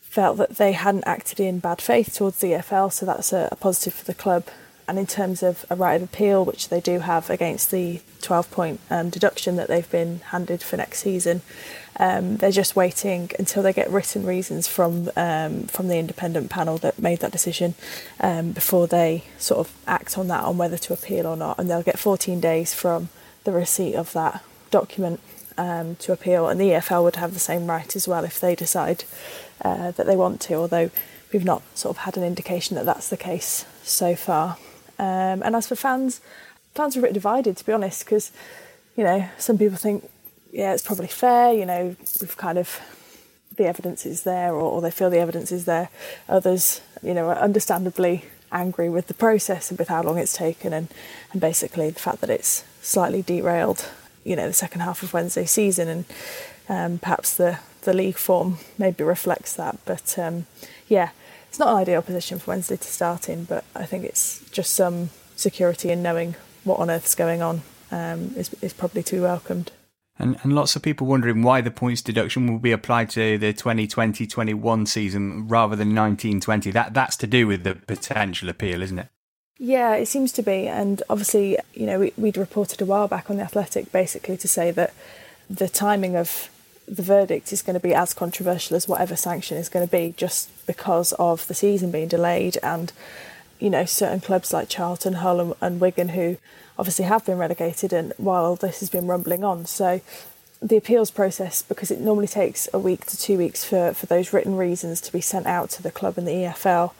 [0.00, 3.56] felt that they hadn't acted in bad faith towards the EFL, so that's a, a
[3.56, 4.46] positive for the club.
[4.86, 8.50] And in terms of a right of appeal, which they do have against the 12
[8.50, 11.42] point um, deduction that they've been handed for next season,
[11.98, 16.78] um, they're just waiting until they get written reasons from um, from the independent panel
[16.78, 17.74] that made that decision
[18.20, 21.58] um, before they sort of act on that on whether to appeal or not.
[21.58, 23.08] And they'll get 14 days from
[23.44, 25.20] the receipt of that document
[25.56, 26.48] um, to appeal.
[26.48, 29.04] And the EFL would have the same right as well if they decide
[29.62, 30.54] uh, that they want to.
[30.54, 30.90] Although
[31.32, 34.56] we've not sort of had an indication that that's the case so far.
[35.00, 36.20] Um, and as for fans,
[36.74, 38.30] fans are a bit divided to be honest because
[38.96, 40.08] you know some people think
[40.52, 41.52] yeah, it's probably fair.
[41.52, 42.80] You know, we've kind of
[43.56, 45.90] the evidence is there, or, or they feel the evidence is there.
[46.28, 50.72] Others, you know, are understandably angry with the process and with how long it's taken,
[50.72, 50.88] and
[51.32, 53.86] and basically the fact that it's slightly derailed.
[54.24, 56.04] You know, the second half of Wednesday season, and
[56.68, 59.78] um, perhaps the the league form maybe reflects that.
[59.84, 60.46] But um,
[60.88, 61.10] yeah,
[61.48, 64.72] it's not an ideal position for Wednesday to start in, but I think it's just
[64.74, 66.34] some security in knowing
[66.64, 69.72] what on earth's going on um, is is probably too welcomed.
[70.18, 73.52] And, and lots of people wondering why the points deduction will be applied to the
[73.52, 76.72] 2020-21 season rather than 1920.
[76.72, 79.08] That that's to do with the potential appeal, isn't it?
[79.58, 80.66] Yeah, it seems to be.
[80.66, 84.48] And obviously, you know, we, would reported a while back on the Athletic basically to
[84.48, 84.92] say that
[85.48, 86.50] the timing of
[86.86, 90.14] the verdict is going to be as controversial as whatever sanction is going to be,
[90.16, 92.92] just because of the season being delayed and
[93.58, 96.38] you know certain clubs like Charlton, Hull, and, and Wigan who
[96.78, 99.66] obviously have been relegated and while this has been rumbling on.
[99.66, 100.00] So
[100.62, 104.32] the appeals process, because it normally takes a week to two weeks for, for those
[104.32, 106.92] written reasons to be sent out to the club and the EFL,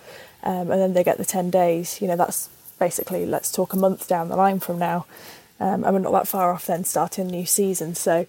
[0.43, 3.77] um, and then they get the 10 days, you know, that's basically, let's talk a
[3.77, 5.07] month down the line from now.
[5.61, 7.97] Um, and we're not that far off then starting a new season.
[7.97, 8.27] So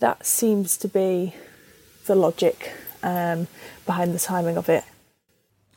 [0.00, 1.34] that seems to be
[2.06, 3.46] the logic um,
[3.86, 4.84] behind the timing of it.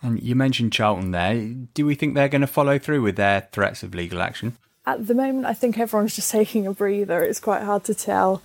[0.01, 1.35] And you mentioned Charlton there.
[1.73, 4.57] Do we think they're going to follow through with their threats of legal action?
[4.87, 7.21] At the moment, I think everyone's just taking a breather.
[7.21, 8.41] It's quite hard to tell,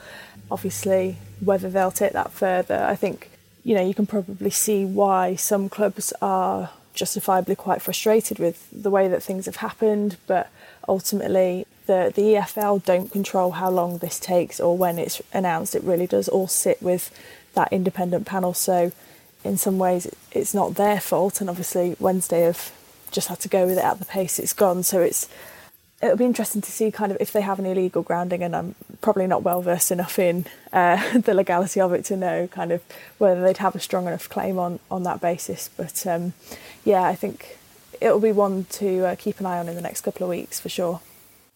[0.50, 2.85] obviously, whether they'll take that further.
[2.85, 3.31] I think,
[3.62, 8.90] you know, you can probably see why some clubs are justifiably quite frustrated with the
[8.90, 10.50] way that things have happened, but
[10.88, 15.74] ultimately, the, the EFL don't control how long this takes or when it's announced.
[15.74, 17.11] It really does all sit with
[17.55, 18.52] that independent panel.
[18.52, 18.90] So,
[19.44, 22.72] in some ways, it's not their fault, and obviously, Wednesday have
[23.12, 24.83] just had to go with it at the pace it's gone.
[24.83, 25.28] So, it's
[26.02, 28.74] it'll be interesting to see kind of if they have any legal grounding, and I'm
[29.00, 32.82] probably not well versed enough in uh, the legality of it to know kind of
[33.18, 35.70] whether they'd have a strong enough claim on on that basis.
[35.76, 36.34] But um,
[36.84, 37.58] yeah, I think
[38.00, 40.58] it'll be one to uh, keep an eye on in the next couple of weeks
[40.58, 41.00] for sure.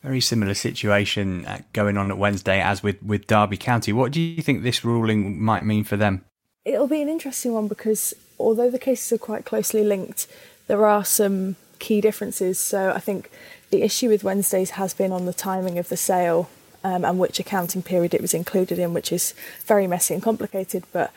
[0.03, 3.93] Very similar situation uh, going on at Wednesday as with with Derby County.
[3.93, 6.25] What do you think this ruling might mean for them?
[6.65, 10.27] It'll be an interesting one because although the cases are quite closely linked,
[10.67, 12.59] there are some key differences.
[12.59, 13.31] So I think
[13.71, 16.49] the issue with Wednesdays has been on the timing of the sale
[16.85, 20.85] um, and which accounting period it was included in, which is very messy and complicated.
[20.93, 21.13] But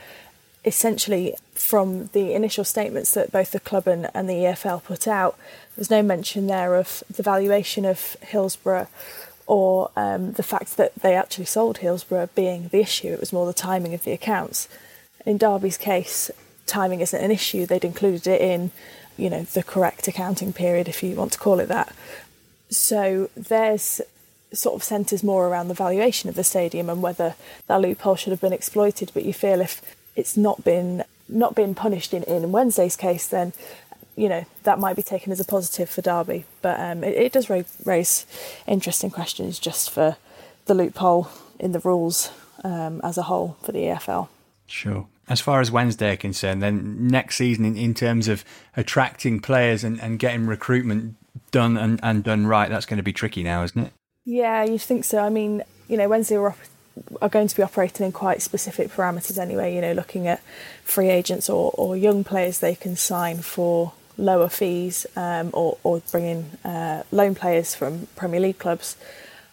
[0.66, 5.38] essentially, from the initial statements that both the club and, and the EFL put out,
[5.76, 8.88] there's no mention there of the valuation of Hillsborough
[9.46, 13.08] or um, the fact that they actually sold Hillsborough being the issue.
[13.08, 14.68] It was more the timing of the accounts.
[15.26, 16.30] In Derby's case,
[16.68, 17.66] timing isn't an issue.
[17.66, 18.72] They'd included it in,
[19.18, 21.96] you know, the correct accounting period, if you want to call it that.
[22.70, 24.02] So there's
[24.54, 27.36] sort of centres more around the valuation of the stadium and whether
[27.68, 29.12] that loophole should have been exploited.
[29.14, 29.82] But you feel if
[30.16, 33.54] it's not been not been punished in, in Wednesday's case, then
[34.16, 37.32] you know that might be taken as a positive for Derby, but um, it, it,
[37.32, 38.26] does raise, raise,
[38.68, 40.18] interesting questions just for
[40.66, 41.30] the loophole
[41.60, 42.32] in the rules
[42.64, 44.28] um, as a whole for the EFL.
[44.66, 45.08] Sure.
[45.28, 48.44] As far as Wednesday are concerned, then next season, in, in terms of
[48.76, 51.16] attracting players and, and getting recruitment
[51.52, 53.94] done and, and done right, that's going to be tricky now, isn't it?
[54.26, 55.20] Yeah, you think so.
[55.20, 56.58] I mean, you know, Wednesday are, op-
[57.22, 60.42] are going to be operating in quite specific parameters anyway, you know, looking at
[60.84, 66.02] free agents or, or young players they can sign for lower fees um, or, or
[66.12, 68.98] bring in uh, loan players from Premier League clubs.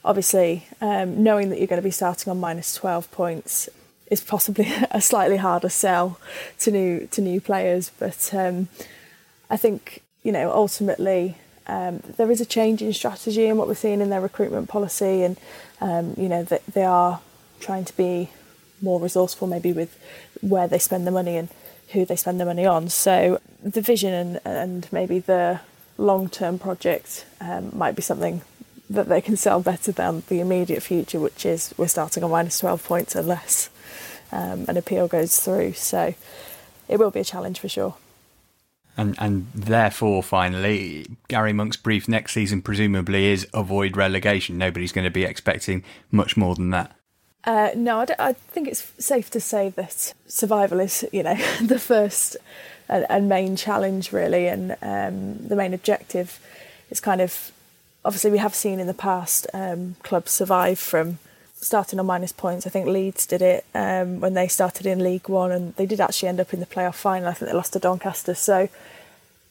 [0.05, 3.69] Obviously, um, knowing that you're going to be starting on minus 12 points
[4.11, 6.19] is possibly a slightly harder sell
[6.61, 8.69] to new to new players, but um,
[9.51, 13.75] I think you know ultimately um, there is a change in strategy and what we're
[13.75, 15.37] seeing in their recruitment policy, and
[15.81, 17.21] um, you know that they are
[17.61, 18.31] trying to be
[18.83, 19.99] more resourceful, maybe with
[20.41, 21.49] where they spend the money and
[21.93, 22.89] who they spend the money on.
[22.89, 25.61] So the vision and, and maybe the
[25.99, 28.43] long term project um, might be something
[28.89, 32.59] that they can sell better than the immediate future, which is we're starting on minus
[32.61, 33.69] 12 points unless
[34.31, 35.73] um, an appeal goes through.
[35.73, 36.15] So
[36.89, 37.97] it will be a challenge for sure.
[38.97, 44.57] And, and therefore, finally, Gary Monk's brief next season presumably is avoid relegation.
[44.57, 46.93] Nobody's going to be expecting much more than that.
[47.45, 51.79] Uh, no, I, I, think it's safe to say that survival is, you know, the
[51.79, 52.37] first
[52.89, 56.41] and, and main challenge, really, and um, the main objective
[56.91, 57.53] is kind of
[58.05, 61.19] obviously we have seen in the past um, clubs survive from
[61.67, 62.67] starting on minus points.
[62.67, 66.01] I think Leeds did it um, when they started in League One, and they did
[66.01, 67.29] actually end up in the playoff final.
[67.29, 68.69] I think they lost to Doncaster, so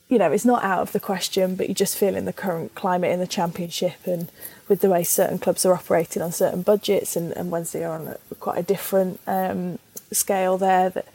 [0.09, 1.55] you know it's not out of the question.
[1.55, 4.29] But you just feel in the current climate in the Championship and
[4.67, 8.07] with the way certain clubs are operating on certain budgets and, and Wednesday are on
[8.07, 9.79] a, quite a different um,
[10.11, 11.07] scale there that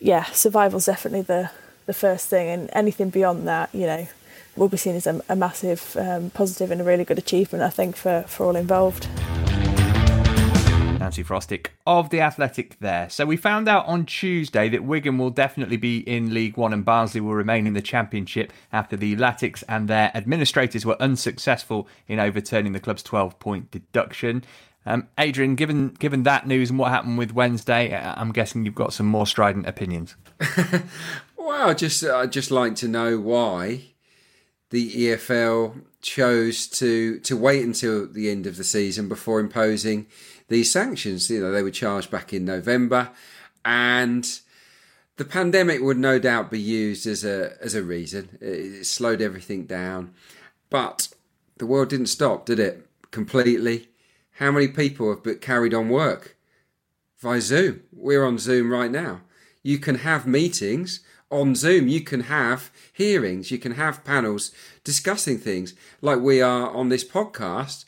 [0.00, 1.50] yeah survival's definitely the
[1.86, 4.08] the first thing and anything beyond that you know
[4.56, 7.70] will be seen as a, a massive um, positive and a really good achievement I
[7.70, 9.08] think for, for all involved.
[11.10, 13.10] Frostick of The Athletic there.
[13.10, 16.84] So we found out on Tuesday that Wigan will definitely be in League One and
[16.84, 22.18] Barnsley will remain in the Championship after the Latics and their administrators were unsuccessful in
[22.18, 24.44] overturning the club's 12 point deduction.
[24.86, 28.74] Um, Adrian, given given that news and what happened with Wednesday, uh, I'm guessing you've
[28.74, 30.16] got some more strident opinions.
[31.36, 33.82] well, just I'd just like to know why
[34.70, 40.06] the EFL chose to to wait until the end of the season before imposing
[40.50, 41.30] these sanctions.
[41.30, 43.10] You know, they were charged back in November,
[43.64, 44.28] and
[45.16, 48.36] the pandemic would no doubt be used as a as a reason.
[48.42, 50.12] It slowed everything down,
[50.68, 51.08] but
[51.56, 52.86] the world didn't stop, did it?
[53.10, 53.88] Completely.
[54.32, 56.36] How many people have carried on work
[57.18, 57.82] via Zoom?
[57.92, 59.22] We're on Zoom right now.
[59.62, 61.86] You can have meetings on Zoom.
[61.86, 63.50] You can have hearings.
[63.50, 67.84] You can have panels discussing things like we are on this podcast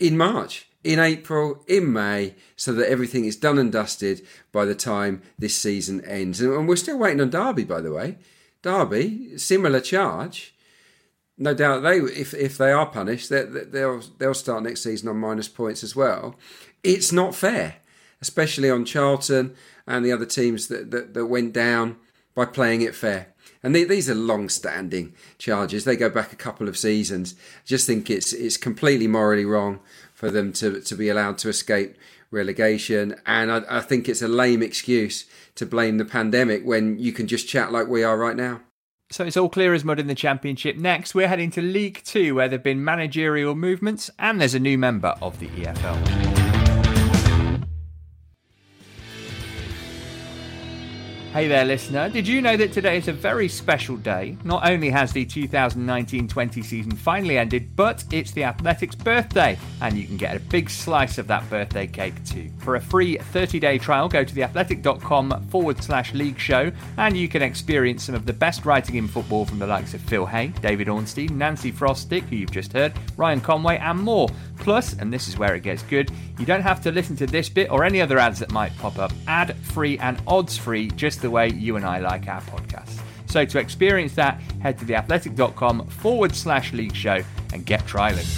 [0.00, 4.74] in March in April, in May, so that everything is done and dusted by the
[4.74, 6.40] time this season ends.
[6.40, 8.18] And we're still waiting on Derby, by the way.
[8.62, 10.54] Derby, similar charge.
[11.36, 15.48] No doubt they, if if they are punished, they'll they'll start next season on minus
[15.48, 16.36] points as well.
[16.84, 17.76] It's not fair,
[18.20, 19.54] especially on Charlton
[19.86, 21.96] and the other teams that that, that went down
[22.34, 23.34] by playing it fair.
[23.62, 27.34] And they, these are long-standing charges; they go back a couple of seasons.
[27.34, 29.80] I just think it's it's completely morally wrong
[30.24, 31.98] for them to, to be allowed to escape
[32.30, 33.14] relegation.
[33.26, 37.26] And I, I think it's a lame excuse to blame the pandemic when you can
[37.26, 38.62] just chat like we are right now.
[39.10, 40.76] So it's all clear as mud in the Championship.
[40.76, 44.58] Next, we're heading to League Two, where there have been managerial movements and there's a
[44.58, 46.43] new member of the EFL.
[51.34, 52.08] Hey there, listener.
[52.08, 54.36] Did you know that today is a very special day?
[54.44, 59.98] Not only has the 2019 20 season finally ended, but it's the Athletics' birthday, and
[59.98, 62.52] you can get a big slice of that birthday cake too.
[62.58, 67.26] For a free 30 day trial, go to theathletic.com forward slash league show, and you
[67.26, 70.52] can experience some of the best writing in football from the likes of Phil Hay,
[70.62, 74.28] David Ornstein, Nancy Frostick, who you've just heard, Ryan Conway, and more.
[74.58, 77.48] Plus, and this is where it gets good, you don't have to listen to this
[77.48, 79.12] bit or any other ads that might pop up.
[79.26, 83.00] Ad free and odds free, just the way you and I like our podcasts.
[83.26, 88.28] So to experience that, head to theathletic.com forward slash league show and get trialing.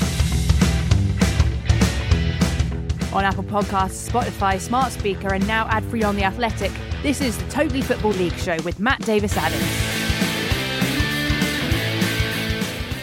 [3.12, 6.72] On Apple Podcasts, Spotify, Smart Speaker, and now ad free on The Athletic,
[7.02, 9.95] this is the Totally Football League show with Matt Davis Adams.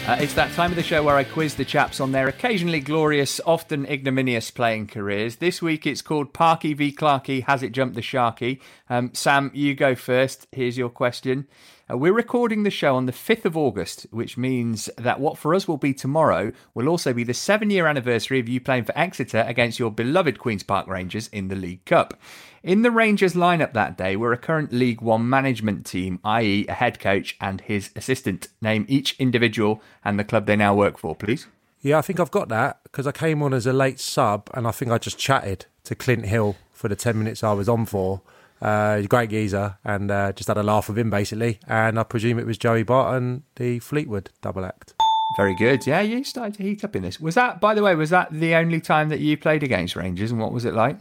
[0.06, 2.80] Uh, it's that time of the show where I quiz the chaps on their occasionally
[2.80, 5.36] glorious, often ignominious playing careers.
[5.36, 8.60] This week it's called Parky v Clarky Has It Jumped the Sharky?
[8.90, 10.46] Um, Sam, you go first.
[10.52, 11.46] Here's your question.
[11.90, 15.54] Uh, we're recording the show on the 5th of August, which means that what for
[15.54, 18.96] us will be tomorrow will also be the seven year anniversary of you playing for
[18.98, 22.20] Exeter against your beloved Queen's Park Rangers in the League Cup.
[22.64, 26.72] In the Rangers lineup that day were a current League One management team, i.e., a
[26.72, 28.48] head coach and his assistant.
[28.62, 31.46] Name each individual and the club they now work for, please.
[31.82, 34.66] Yeah, I think I've got that because I came on as a late sub and
[34.66, 37.84] I think I just chatted to Clint Hill for the 10 minutes I was on
[37.84, 38.22] for.
[38.62, 41.60] Uh, he's a great geezer and uh, just had a laugh with him basically.
[41.68, 44.94] And I presume it was Joey Barton, the Fleetwood double act.
[45.36, 45.86] Very good.
[45.86, 47.20] Yeah, you started to heat up in this.
[47.20, 50.30] Was that, by the way, was that the only time that you played against Rangers
[50.30, 50.96] and what was it like?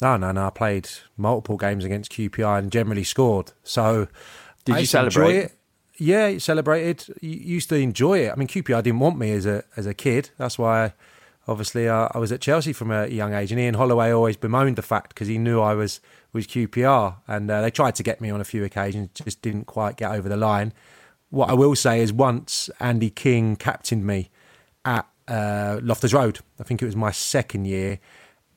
[0.00, 0.46] No, no, no.
[0.46, 3.52] I played multiple games against QPR and generally scored.
[3.62, 4.08] So,
[4.64, 5.36] did I you celebrate?
[5.36, 5.52] It.
[5.98, 7.14] Yeah, you celebrated.
[7.22, 8.32] You used to enjoy it.
[8.32, 10.30] I mean, QPR didn't want me as a as a kid.
[10.36, 10.92] That's why,
[11.48, 13.50] obviously, uh, I was at Chelsea from a young age.
[13.50, 16.00] And Ian Holloway always bemoaned the fact because he knew I was
[16.32, 19.64] was QPR, and uh, they tried to get me on a few occasions, just didn't
[19.64, 20.74] quite get over the line.
[21.30, 24.30] What I will say is, once Andy King captained me
[24.84, 26.40] at uh, Loftus Road.
[26.60, 27.98] I think it was my second year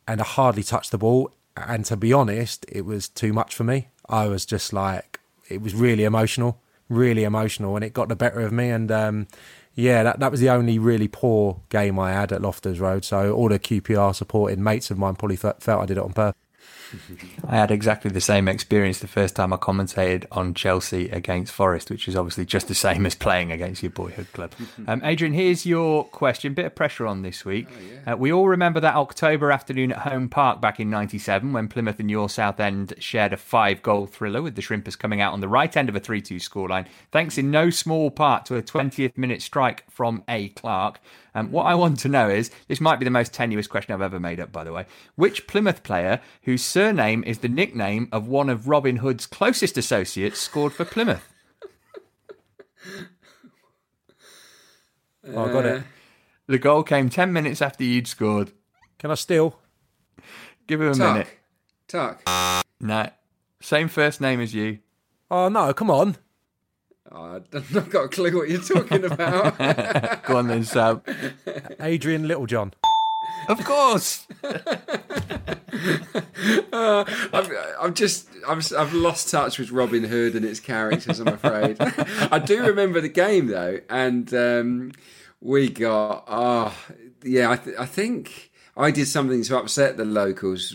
[0.09, 1.31] and I hardly touched the ball.
[1.55, 3.89] And to be honest, it was too much for me.
[4.09, 5.19] I was just like,
[5.49, 8.71] it was really emotional, really emotional, and it got the better of me.
[8.71, 9.27] And um,
[9.75, 13.05] yeah, that, that was the only really poor game I had at Loftus Road.
[13.05, 16.41] So all the QPR supported mates of mine probably felt I did it on purpose.
[17.47, 21.89] I had exactly the same experience the first time I commentated on Chelsea against Forest,
[21.89, 24.53] which is obviously just the same as playing against your boyhood club.
[24.87, 26.53] Um, Adrian, here's your question.
[26.53, 27.67] Bit of pressure on this week.
[27.69, 28.13] Oh, yeah.
[28.13, 31.99] uh, we all remember that October afternoon at Home Park back in '97 when Plymouth
[31.99, 35.75] and your Southend shared a five-goal thriller with the Shrimpers coming out on the right
[35.75, 39.83] end of a 3-2 scoreline, thanks in no small part to a 20th minute strike
[39.89, 40.49] from A.
[40.49, 40.99] Clarke.
[41.35, 44.01] Um, what I want to know is this might be the most tenuous question I've
[44.01, 44.85] ever made up, by the way.
[45.15, 50.39] Which Plymouth player whose surname is the nickname of one of Robin Hood's closest associates
[50.39, 51.27] scored for Plymouth?
[55.33, 55.83] oh, I got it.
[56.47, 58.51] The goal came 10 minutes after you'd scored.
[58.97, 59.59] Can I steal?
[60.67, 61.13] Give him a Tuck.
[61.13, 61.27] minute.
[61.87, 62.21] Tuck.
[62.79, 63.09] No.
[63.61, 64.79] Same first name as you.
[65.29, 66.15] Oh, no, come on.
[67.11, 69.57] Oh, I've not got a clue what you're talking about.
[70.25, 71.01] Go on then, Sam.
[71.79, 72.73] Adrian Littlejohn.
[73.47, 74.27] Of course.
[76.71, 81.19] uh, I've, I've just I've, I've lost touch with Robin Hood and its characters.
[81.19, 81.77] I'm afraid.
[82.31, 84.91] I do remember the game though, and um,
[85.41, 86.75] we got oh
[87.23, 87.49] yeah.
[87.51, 88.48] I, th- I think
[88.79, 90.73] I did something to upset the locals.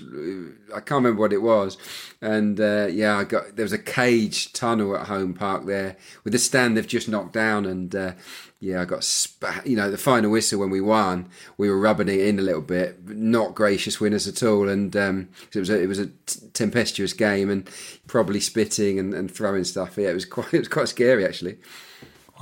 [0.74, 1.78] I can't remember what it was,
[2.20, 6.34] and uh, yeah, I got there was a cage tunnel at Home Park there with
[6.34, 8.12] the stand they've just knocked down, and uh,
[8.60, 9.04] yeah, I got.
[9.64, 12.60] You know, the final whistle when we won, we were rubbing it in a little
[12.60, 13.08] bit.
[13.08, 17.14] Not gracious winners at all, and um, it was a, it was a t- tempestuous
[17.14, 17.68] game, and
[18.06, 19.96] probably spitting and, and throwing stuff.
[19.96, 21.56] Yeah, it was quite it was quite scary actually.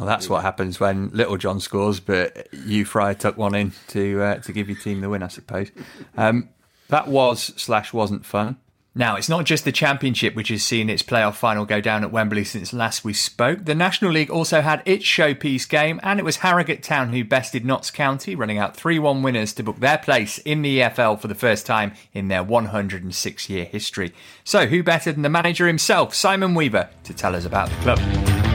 [0.02, 4.20] Well, that's what happens when Little John scores, but you Fry tuck one in to
[4.20, 5.70] uh, to give your team the win, I suppose.
[6.16, 6.48] Um,
[6.88, 8.56] that was slash wasn't fun.
[8.96, 12.10] Now, it's not just the Championship which has seen its playoff final go down at
[12.10, 13.64] Wembley since last we spoke.
[13.64, 17.64] The National League also had its showpiece game, and it was Harrogate Town who bested
[17.64, 21.28] Notts County, running out 3 1 winners to book their place in the EFL for
[21.28, 24.12] the first time in their 106 year history.
[24.42, 28.51] So, who better than the manager himself, Simon Weaver, to tell us about the club?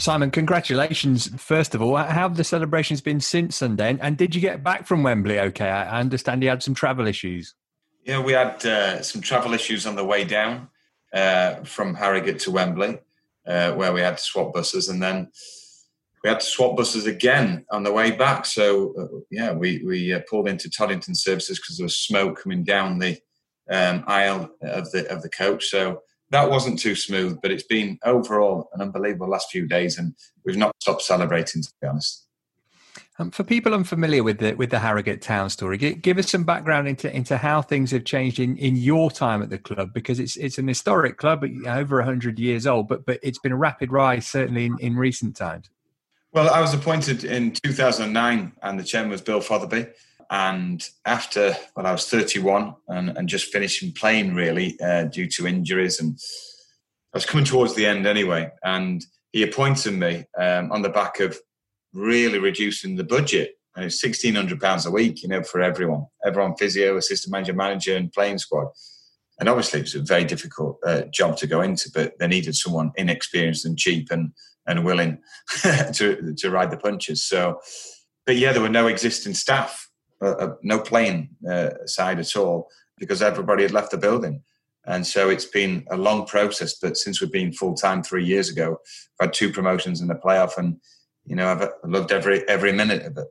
[0.00, 1.96] Simon, congratulations, first of all.
[1.96, 3.98] How have the celebrations been since Sunday?
[4.00, 5.68] And did you get back from Wembley okay?
[5.68, 7.54] I understand you had some travel issues.
[8.04, 10.68] Yeah, we had uh, some travel issues on the way down
[11.12, 12.98] uh, from Harrogate to Wembley,
[13.46, 15.30] uh, where we had to swap buses, and then
[16.24, 18.46] we had to swap buses again on the way back.
[18.46, 22.64] So uh, yeah, we we uh, pulled into Toddington Services because there was smoke coming
[22.64, 23.18] down the
[23.70, 25.66] um, aisle of the of the coach.
[25.66, 26.00] So
[26.30, 30.14] that wasn't too smooth, but it's been overall an unbelievable last few days, and
[30.44, 31.62] we've not stopped celebrating.
[31.62, 32.26] To be honest.
[33.18, 36.44] Um, for people unfamiliar with the with the Harrogate Town story, give, give, us some
[36.44, 40.18] background into into how things have changed in, in your time at the club because
[40.18, 43.92] it's it's an historic club, over hundred years old, but but it's been a rapid
[43.92, 45.68] rise certainly in, in recent times.
[46.32, 49.88] Well, I was appointed in 2009, and the chairman was Bill Fotherby.
[50.30, 55.46] And after, well, I was 31 and, and just finishing playing really uh, due to
[55.48, 56.16] injuries, and
[57.12, 58.50] I was coming towards the end anyway.
[58.62, 61.36] And he appointed me um, on the back of
[61.92, 63.56] really reducing the budget.
[63.74, 67.52] And it's sixteen hundred pounds a week, you know, for everyone, everyone, physio, assistant manager,
[67.52, 68.68] manager, and playing squad.
[69.40, 72.54] And obviously, it was a very difficult uh, job to go into, but they needed
[72.54, 74.32] someone inexperienced and cheap and
[74.66, 75.18] and willing
[75.62, 77.24] to to ride the punches.
[77.24, 77.60] So,
[78.26, 79.89] but yeah, there were no existing staff,
[80.20, 82.68] uh, no playing uh, side at all
[82.98, 84.42] because everybody had left the building.
[84.86, 86.74] And so it's been a long process.
[86.78, 88.78] But since we've been full time three years ago,
[89.20, 90.76] I've had two promotions in the playoff, and
[91.26, 93.26] you know I've loved every every minute of it.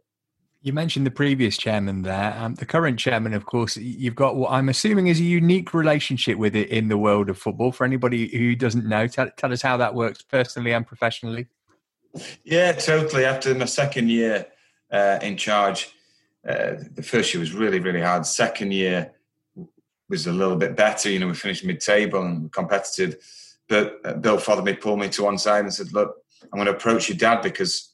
[0.61, 2.35] You mentioned the previous chairman there.
[2.37, 6.37] Um, the current chairman, of course, you've got what I'm assuming is a unique relationship
[6.37, 7.71] with it in the world of football.
[7.71, 11.47] For anybody who doesn't know, tell, tell us how that works personally and professionally.
[12.43, 13.23] Yeah, totally.
[13.23, 14.47] After my second year
[14.91, 15.93] uh, in charge,
[16.47, 18.25] uh, the first year was really, really hard.
[18.25, 19.13] Second year
[20.09, 21.09] was a little bit better.
[21.09, 23.17] You know, we finished mid-table and competitive.
[23.67, 26.71] But uh, Bill Fotherby pulled me to one side and said, "Look, I'm going to
[26.71, 27.93] approach your dad because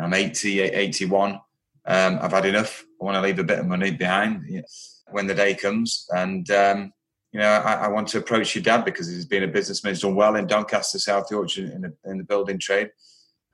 [0.00, 1.40] I'm 80, 81."
[1.84, 2.84] um, I've had enough.
[3.00, 4.64] I want to leave a bit of money behind
[5.10, 6.06] when the day comes.
[6.10, 6.92] And, um,
[7.32, 9.94] you know, I, I, want to approach your dad because he's been a businessman.
[9.94, 12.90] He's done well in Doncaster, South Yorkshire, in the, in the building trade.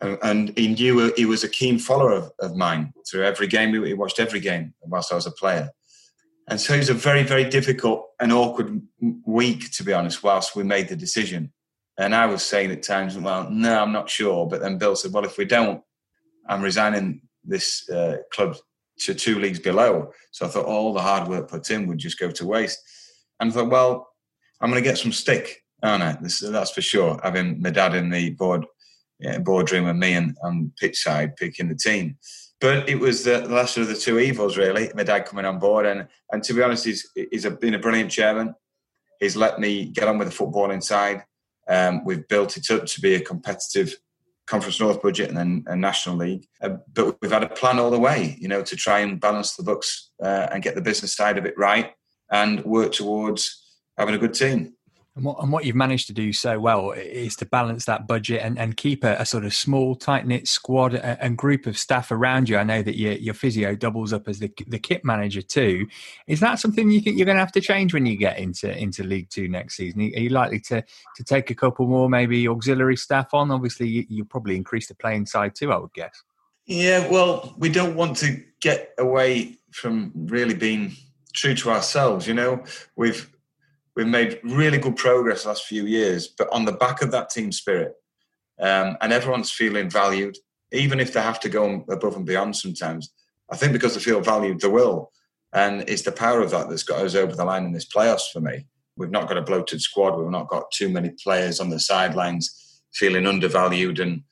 [0.01, 3.75] And, he knew he was a keen follower of, of mine through every game.
[3.85, 5.71] He watched every game whilst I was a player.
[6.49, 8.81] And so it was a very, very difficult and awkward
[9.27, 11.53] week, to be honest, whilst we made the decision.
[11.99, 14.47] And I was saying at times, well, no, I'm not sure.
[14.47, 15.83] But then Bill said, well, if we don't,
[16.49, 18.57] I'm resigning this uh, club
[19.01, 20.13] to two leagues below.
[20.31, 22.79] So I thought all the hard work put in would just go to waste.
[23.41, 24.09] And I thought, well,
[24.61, 26.17] I'm going to get some stick, aren't I?
[26.21, 27.21] This, that's for sure.
[27.23, 28.65] Having my dad in the board
[29.19, 32.17] yeah, boardroom and me and on pitch side picking the team.
[32.61, 34.91] But it was the lesser of the two evils, really.
[34.95, 37.79] My dad coming on board, and and to be honest, he's he's a, been a
[37.79, 38.55] brilliant chairman.
[39.21, 41.25] He's let me get on with the football inside.
[41.69, 43.95] Um, we've built it up to be a competitive
[44.49, 46.47] Conference North budget and then a National League.
[46.63, 49.55] Uh, but we've had a plan all the way, you know, to try and balance
[49.55, 51.93] the books uh, and get the business side of it right
[52.33, 53.63] and work towards
[53.99, 54.75] having a good team.
[55.19, 58.41] And what, and what, you've managed to do so well is to balance that budget
[58.41, 62.13] and, and keep a, a sort of small, tight knit squad and group of staff
[62.13, 62.57] around you.
[62.57, 65.89] I know that your, your physio doubles up as the, the kit manager too.
[66.29, 68.71] Is that something you think you're going to have to change when you get into
[68.71, 70.03] into League Two next season?
[70.03, 70.85] Are you likely to
[71.17, 73.51] to take a couple more, maybe auxiliary staff on?
[73.51, 75.73] Obviously, you, you'll probably increase the playing side too.
[75.73, 76.23] I would guess.
[76.67, 80.95] Yeah, well, we don't want to get away from really being
[81.33, 82.29] true to ourselves.
[82.29, 82.63] You know,
[82.95, 83.29] we've
[83.99, 87.51] we've made really good progress last few years, but on the back of that team
[87.51, 87.95] spirit,
[88.61, 90.39] um, and everyone's feeling valued,
[90.71, 93.13] even if they have to go above and beyond sometimes.
[93.51, 95.11] I think because they feel valued, they will.
[95.53, 98.31] And it's the power of that that's got us over the line in this playoffs
[98.33, 98.67] for me.
[98.97, 100.17] We've not got a bloated squad.
[100.17, 104.23] We've not got too many players on the sidelines feeling undervalued and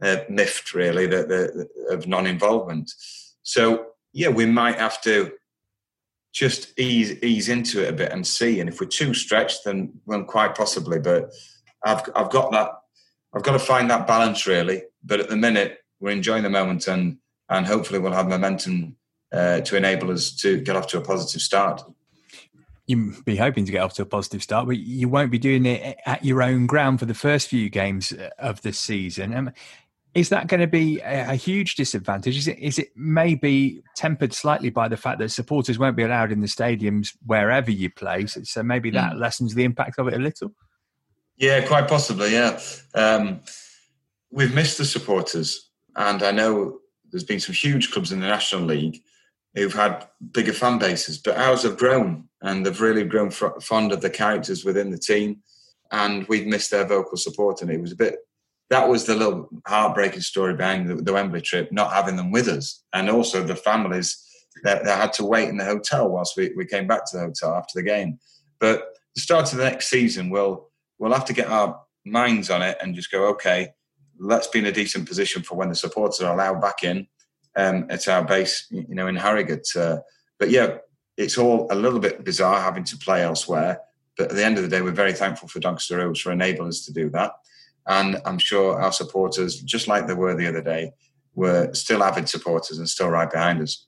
[0.00, 2.90] uh, miffed, really, the, of non involvement.
[3.42, 5.32] So, yeah, we might have to
[6.32, 8.60] just ease ease into it a bit and see.
[8.60, 10.98] And if we're too stretched, then then quite possibly.
[10.98, 11.30] But
[11.84, 12.70] I've I've got that.
[13.34, 14.82] I've got to find that balance really.
[15.04, 17.18] But at the minute, we're enjoying the moment, and
[17.48, 18.96] and hopefully we'll have momentum
[19.32, 21.82] uh, to enable us to get off to a positive start.
[22.86, 25.66] You'd be hoping to get off to a positive start, but you won't be doing
[25.66, 29.34] it at your own ground for the first few games of the season.
[29.34, 29.52] Um,
[30.14, 32.36] is that going to be a, huge disadvantage?
[32.36, 36.32] Is it, is it maybe tempered slightly by the fact that supporters won't be allowed
[36.32, 38.26] in the stadiums wherever you play?
[38.26, 39.18] So, maybe that mm.
[39.20, 40.52] lessens the impact of it a little?
[41.38, 42.60] Yeah, quite possibly, yeah.
[42.94, 43.40] Um,
[44.30, 48.62] we've missed the supporters, and I know there's been some huge clubs in the National
[48.62, 49.00] League
[49.54, 54.02] who've had bigger fan bases, but ours have grown, and they've really grown fond of
[54.02, 55.42] the characters within the team,
[55.90, 58.16] and we've missed their vocal support, and it was a bit
[58.72, 62.48] that was the little heartbreaking story behind the, the, Wembley trip, not having them with
[62.48, 64.26] us, and also the families
[64.64, 67.24] that, that, had to wait in the hotel whilst we, we came back to the
[67.24, 68.18] hotel after the game.
[68.60, 72.62] But the start of the next season, we'll we'll have to get our minds on
[72.62, 73.68] it and just go, okay,
[74.18, 77.06] let's be in a decent position for when the supporters are allowed back in
[77.56, 79.68] um, at our base, you know, in Harrogate.
[79.76, 79.98] Uh,
[80.38, 80.78] but yeah,
[81.18, 83.80] it's all a little bit bizarre having to play elsewhere,
[84.16, 86.70] But at the end of the day, we're very thankful for Doncaster Rovers for enabling
[86.70, 87.32] us to do that.
[87.86, 90.92] And I'm sure our supporters, just like they were the other day,
[91.34, 93.86] were still avid supporters and still right behind us.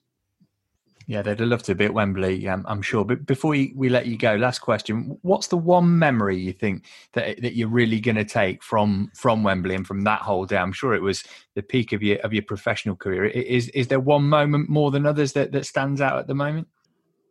[1.07, 3.05] Yeah, they'd love to be at Wembley, um, I'm sure.
[3.05, 6.85] But before we, we let you go, last question: What's the one memory you think
[7.13, 10.57] that that you're really going to take from from Wembley and from that whole day?
[10.57, 11.23] I'm sure it was
[11.53, 13.25] the peak of your of your professional career.
[13.25, 16.67] Is is there one moment more than others that, that stands out at the moment?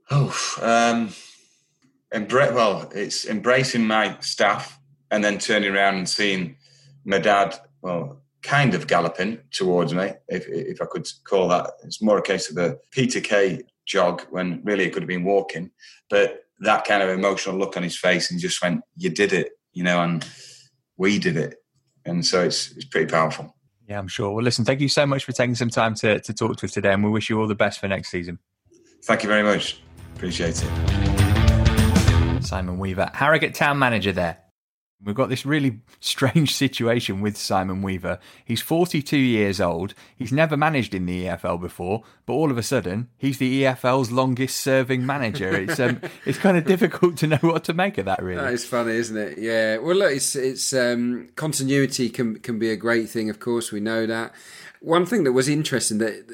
[0.08, 0.26] Oh,
[0.62, 1.08] um,
[2.14, 4.78] embra- well, it's embracing my staff
[5.14, 6.56] and then turning around and seeing
[7.04, 7.54] my dad.
[7.82, 11.70] Well, kind of galloping towards me, if, if I could call that.
[11.84, 15.24] It's more a case of a Peter Kay jog when really it could have been
[15.24, 15.70] walking.
[16.10, 19.52] But that kind of emotional look on his face and just went, You did it,
[19.72, 20.26] you know, and
[20.96, 21.56] we did it.
[22.04, 23.56] And so it's, it's pretty powerful.
[23.88, 24.32] Yeah, I'm sure.
[24.32, 26.72] Well, listen, thank you so much for taking some time to, to talk to us
[26.72, 28.38] today, and we wish you all the best for next season.
[29.04, 29.80] Thank you very much.
[30.16, 32.44] Appreciate it.
[32.44, 34.43] Simon Weaver, Harrogate Town Manager there.
[35.02, 38.18] We've got this really strange situation with Simon Weaver.
[38.44, 39.94] He's 42 years old.
[40.16, 44.10] He's never managed in the EFL before, but all of a sudden, he's the EFL's
[44.10, 45.54] longest serving manager.
[45.54, 48.40] It's um, it's kind of difficult to know what to make of that, really.
[48.40, 49.38] That is funny, isn't it?
[49.38, 49.78] Yeah.
[49.78, 53.30] Well, look, it's it's um, continuity can can be a great thing.
[53.30, 54.34] Of course, we know that.
[54.80, 56.28] One thing that was interesting that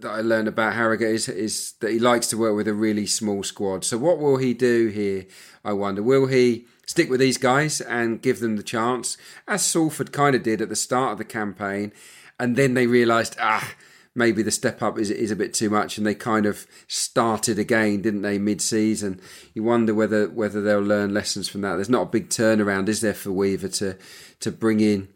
[0.00, 3.06] that I learned about Harrogate is, is that he likes to work with a really
[3.06, 3.84] small squad.
[3.84, 5.26] So, what will he do here?
[5.64, 6.02] I wonder.
[6.02, 6.66] Will he?
[6.86, 9.16] Stick with these guys and give them the chance,
[9.46, 11.92] as Salford kind of did at the start of the campaign.
[12.38, 13.74] And then they realised, ah,
[14.14, 17.58] maybe the step up is, is a bit too much, and they kind of started
[17.58, 19.20] again, didn't they, mid season?
[19.54, 21.74] You wonder whether whether they'll learn lessons from that.
[21.74, 23.96] There's not a big turnaround, is there, for Weaver to
[24.40, 25.08] to bring in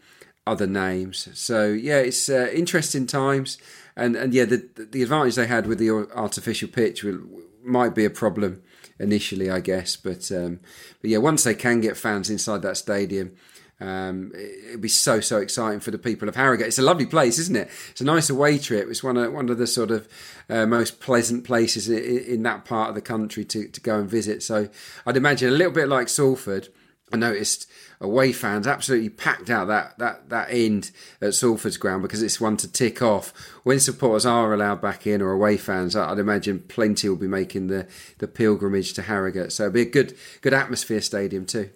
[0.47, 1.29] other names?
[1.35, 3.59] So yeah, it's uh, interesting times,
[3.97, 7.21] and and yeah, the the advantage they had with the artificial pitch will,
[7.63, 8.63] might be a problem
[9.01, 9.97] initially, I guess.
[9.97, 10.61] But um,
[11.01, 13.35] but yeah, once they can get fans inside that stadium,
[13.81, 16.67] um, it'd be so so exciting for the people of Harrogate.
[16.67, 17.71] It's a lovely place, isn't it?
[17.91, 18.89] It's a nice away trip.
[18.89, 20.07] It's one of one of the sort of
[20.49, 24.09] uh, most pleasant places in, in, that part of the country to, to go and
[24.09, 24.43] visit.
[24.43, 24.69] So
[25.07, 26.69] I'd imagine a little bit like Salford.
[27.13, 27.69] I noticed
[28.01, 30.91] away fans absolutely packed out that, that, that end
[31.21, 33.33] at Salford's ground because it's one to tick off.
[33.63, 37.67] When supporters are allowed back in or away fans, I'd imagine plenty will be making
[37.67, 37.87] the,
[38.19, 39.53] the pilgrimage to Harrogate.
[39.53, 41.71] So it'll be a good good atmosphere stadium too.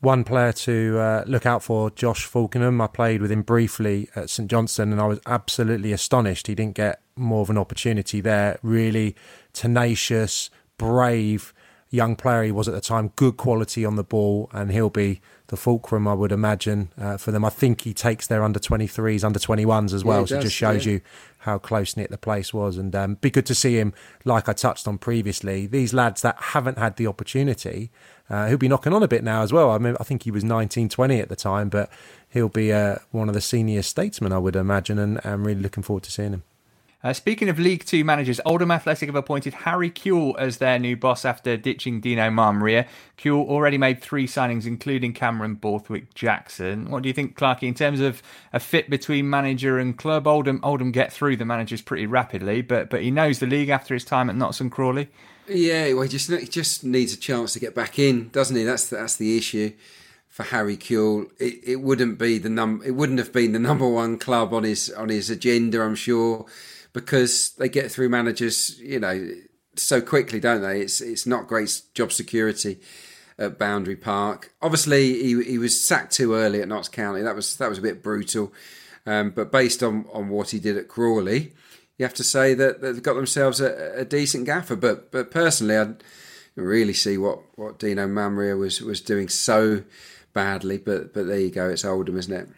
[0.00, 2.82] One player to uh, look out for, Josh Falkingham.
[2.82, 6.74] I played with him briefly at St Johnstone and I was absolutely astonished he didn't
[6.74, 8.58] get more of an opportunity there.
[8.62, 9.14] Really
[9.52, 11.54] tenacious, brave
[11.92, 15.20] young player he was at the time, good quality on the ball, and he'll be
[15.48, 17.44] the fulcrum, I would imagine, uh, for them.
[17.44, 20.56] I think he takes their under 23s, under 21s as well, yeah, so it just
[20.56, 20.94] shows yeah.
[20.94, 21.00] you
[21.40, 22.78] how close knit the place was.
[22.78, 23.92] And um, be good to see him,
[24.24, 27.90] like I touched on previously, these lads that haven't had the opportunity,
[28.30, 29.70] uh, he'll be knocking on a bit now as well.
[29.70, 31.90] I mean, I think he was 19, 20 at the time, but
[32.30, 35.82] he'll be uh, one of the senior statesmen, I would imagine, and I'm really looking
[35.82, 36.42] forward to seeing him.
[37.04, 40.96] Uh, speaking of League Two managers, Oldham Athletic have appointed Harry Kewell as their new
[40.96, 42.86] boss after ditching Dino Maamria.
[43.18, 46.90] Kewell already made three signings, including Cameron Borthwick Jackson.
[46.90, 48.22] What do you think, Clarky, in terms of
[48.52, 50.28] a fit between manager and club?
[50.28, 53.94] Oldham, Oldham get through the managers pretty rapidly, but but he knows the league after
[53.94, 55.08] his time at Notts and Crawley.
[55.48, 58.62] Yeah, well, he just he just needs a chance to get back in, doesn't he?
[58.62, 59.72] That's that's the issue
[60.28, 61.32] for Harry Kewell.
[61.40, 64.62] It, it wouldn't be the num it wouldn't have been the number one club on
[64.62, 66.46] his on his agenda, I'm sure
[66.92, 69.34] because they get through managers, you know,
[69.76, 70.80] so quickly, don't they?
[70.80, 72.78] It's it's not great job security
[73.38, 74.52] at Boundary Park.
[74.60, 77.22] Obviously, he he was sacked too early at Notts County.
[77.22, 78.52] That was that was a bit brutal.
[79.04, 81.52] Um, but based on, on what he did at Crawley,
[81.98, 84.76] you have to say that they've got themselves a, a decent gaffer.
[84.76, 85.94] But but personally, I
[86.54, 89.82] really see what, what Dino Maamria was was doing so
[90.32, 90.78] badly.
[90.78, 91.68] But but there you go.
[91.68, 92.48] It's Oldham, isn't it?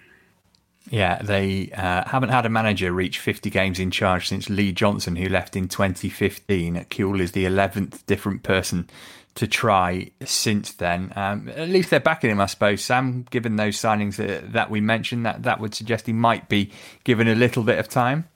[0.91, 5.17] Yeah, they uh, haven't had a manager reach 50 games in charge since Lee Johnson,
[5.17, 6.87] who left in 2015.
[6.91, 8.89] Kewell is the 11th different person
[9.37, 11.13] to try since then.
[11.17, 14.81] Um, at least they're backing him, I suppose, Sam, given those signings that, that we
[14.81, 15.27] mentioned.
[15.27, 16.71] That, that would suggest he might be
[17.03, 18.29] given a little bit of time.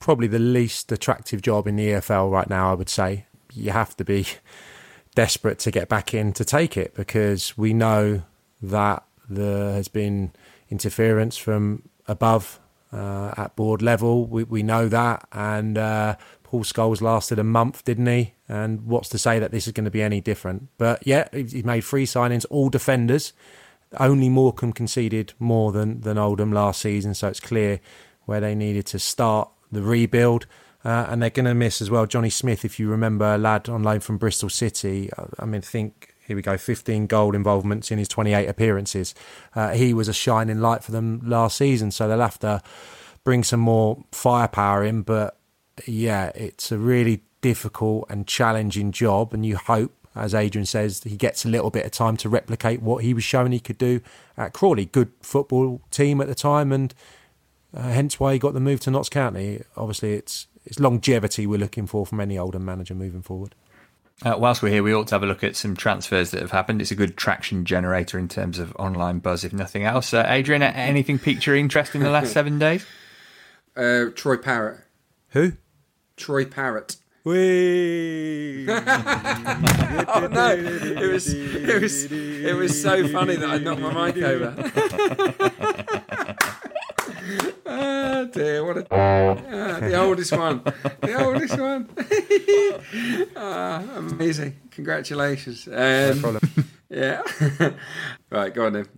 [0.00, 3.26] Probably the least attractive job in the EFL right now, I would say.
[3.52, 4.26] You have to be
[5.14, 8.22] desperate to get back in to take it because we know
[8.60, 10.32] that there has been
[10.70, 12.60] interference from above
[12.92, 14.26] uh, at board level.
[14.26, 15.26] We, we know that.
[15.32, 18.34] And uh, Paul Scholes lasted a month, didn't he?
[18.48, 20.68] And what's to say that this is going to be any different?
[20.78, 23.32] But yeah, he made three signings, all defenders.
[23.98, 27.80] Only Morecambe conceded more than, than Oldham last season, so it's clear
[28.24, 30.46] where they needed to start the rebuild.
[30.84, 33.68] Uh, and they're going to miss as well Jonny Smith, if you remember, a lad
[33.68, 35.10] on loan from Bristol City.
[35.38, 39.14] I mean, think here we go, 15 goal involvements in his 28 appearances.
[39.54, 42.62] Uh, he was a shining light for them last season, so they'll have to
[43.24, 45.02] bring some more firepower in.
[45.02, 45.36] But
[45.86, 51.16] yeah, it's a really difficult and challenging job, and you hope, as Adrian says, he
[51.16, 54.00] gets a little bit of time to replicate what he was showing he could do
[54.36, 54.86] at Crawley.
[54.86, 56.94] Good football team at the time, and
[57.76, 59.62] uh, hence why he got the move to Notts County.
[59.76, 63.54] Obviously, it's it's longevity we're looking for from any older manager moving forward.
[64.22, 66.52] Uh, whilst we're here, we ought to have a look at some transfers that have
[66.52, 66.80] happened.
[66.80, 70.14] It's a good traction generator in terms of online buzz, if nothing else.
[70.14, 72.86] Uh, Adrian, anything piqued your interest in the last seven days?
[73.76, 74.80] Uh, Troy Parrott.
[75.30, 75.52] Who?
[76.16, 76.96] Troy Parrott.
[77.24, 78.66] Wee.
[78.68, 80.50] oh no!
[80.50, 86.02] It was it was it was so funny that I knocked my mic over.
[87.66, 88.64] oh dear!
[88.64, 90.62] What a ah, the oldest one,
[91.00, 91.88] the oldest one.
[93.36, 94.56] ah, amazing!
[94.70, 95.66] Congratulations!
[95.68, 96.50] Um, No problem.
[96.90, 97.22] Yeah.
[98.30, 98.88] right, go on then.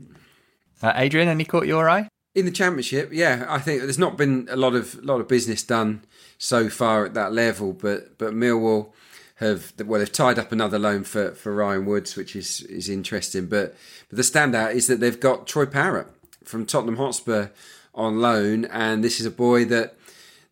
[0.83, 2.09] Uh, Adrian, any caught your eye?
[2.35, 5.63] In the championship, yeah, I think there's not been a lot of lot of business
[5.63, 6.05] done
[6.37, 8.93] so far at that level, but but Millwall
[9.37, 13.47] have well they've tied up another loan for, for Ryan Woods, which is is interesting.
[13.47, 13.75] But
[14.11, 16.09] but the standout is that they've got Troy Parrott
[16.45, 17.49] from Tottenham Hotspur
[17.97, 19.97] on loan, and this is a boy that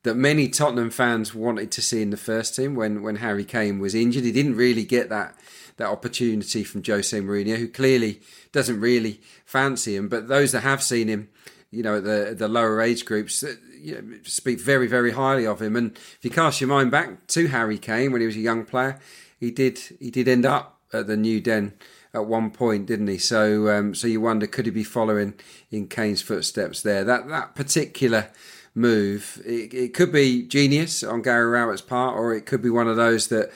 [0.03, 3.79] that many Tottenham fans wanted to see in the first team when when Harry Kane
[3.79, 4.25] was injured.
[4.25, 5.37] He didn't really get that
[5.77, 8.21] that opportunity from Jose Mourinho, who clearly
[8.53, 10.09] doesn't really fancy him.
[10.09, 11.29] But those that have seen him,
[11.71, 15.47] you know, at the the lower age groups, uh, you know, speak very very highly
[15.47, 15.77] of him.
[15.77, 18.65] And if you cast your mind back to Harry Kane when he was a young
[18.65, 18.99] player,
[19.39, 21.75] he did he did end up at the New Den
[22.15, 23.19] at one point, didn't he?
[23.19, 25.35] So um, so you wonder could he be following
[25.71, 27.05] in Kane's footsteps there?
[27.05, 28.31] That that particular
[28.75, 32.89] move, it, it could be genius on Gary Rowett's part, or it could be one
[32.89, 33.51] of those that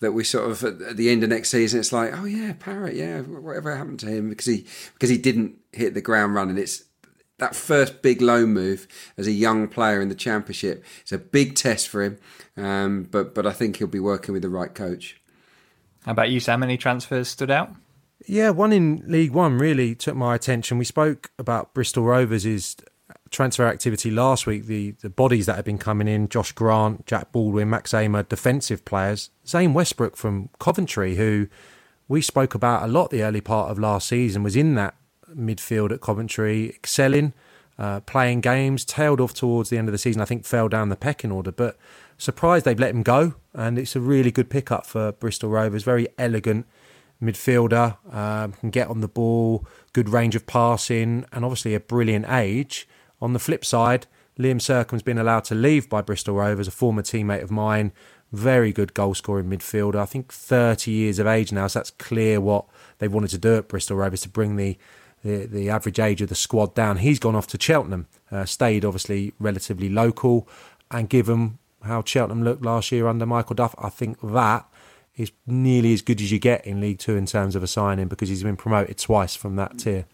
[0.00, 2.94] that we sort of at the end of next season, it's like, oh yeah, Parrott,
[2.94, 6.58] yeah, whatever happened to him because he because he didn't hit the ground running.
[6.58, 6.84] It's
[7.38, 8.86] that first big loan move
[9.18, 10.84] as a young player in the championship.
[11.02, 12.18] It's a big test for him,
[12.56, 15.20] um, but but I think he'll be working with the right coach.
[16.04, 16.62] How about you, Sam?
[16.62, 17.74] Any transfers stood out?
[18.24, 20.78] Yeah, one in League One really took my attention.
[20.78, 22.76] We spoke about Bristol Rovers'
[23.30, 27.32] transfer activity last week, the, the bodies that have been coming in Josh Grant, Jack
[27.32, 29.30] Baldwin, Max Ehmer, defensive players.
[29.46, 31.48] Zain Westbrooke from Coventry, who
[32.08, 34.94] we spoke about a lot the early part of last season, was in that
[35.34, 37.32] midfield at Coventry, excelling,
[37.78, 40.88] uh, playing games, tailed off towards the end of the season, I think fell down
[40.88, 41.76] the pecking order, but
[42.16, 43.34] surprised they've let him go.
[43.52, 46.66] And it's a really good pickup for Bristol Rovers, very elegant
[47.22, 52.28] midfielder, um, can get on the ball, good range of passing, and obviously a brilliant
[52.28, 52.88] age.
[53.20, 54.06] On the flip side,
[54.38, 57.92] Liam Sercombe's been allowed to leave by Bristol Rovers, a former teammate of mine,
[58.32, 59.96] very good goal scoring midfielder.
[59.96, 62.66] I think 30 years of age now, so that's clear what
[62.98, 64.76] they wanted to do at Bristol Rovers to bring the
[65.24, 66.98] the, the average age of the squad down.
[66.98, 70.48] He's gone off to Cheltenham, uh, stayed obviously relatively local,
[70.90, 74.66] and given how Cheltenham looked last year under Michael Duff, I think that
[75.16, 78.08] is nearly as good as you get in League Two in terms of a signing
[78.08, 80.06] because he's been promoted twice from that tier.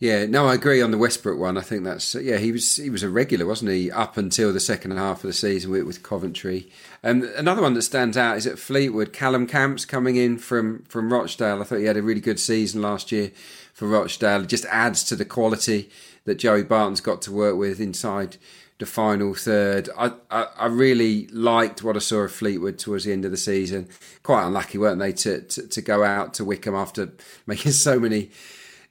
[0.00, 1.56] Yeah, no, I agree on the Westbrooke one.
[1.56, 4.60] I think that's yeah, he was he was a regular, wasn't he, up until the
[4.60, 6.68] second half of the season with, with Coventry.
[7.02, 11.12] Um, another one that stands out is at Fleetwood, Callum Camps coming in from from
[11.12, 11.60] Rochdale.
[11.60, 13.30] I thought he had a really good season last year
[13.72, 14.42] for Rochdale.
[14.42, 15.88] It just adds to the quality
[16.24, 18.36] that Joey Barton's got to work with inside
[18.78, 19.88] the final third.
[19.96, 23.36] I, I, I really liked what I saw of Fleetwood towards the end of the
[23.36, 23.88] season.
[24.22, 27.12] Quite unlucky, weren't they, to, to, to go out to Wycombe after
[27.46, 28.30] making so many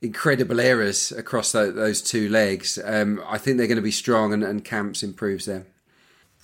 [0.02, 2.80] incredible errors across those two legs.
[2.84, 5.66] Um, I think they're going to be strong, and, and Camps improves them.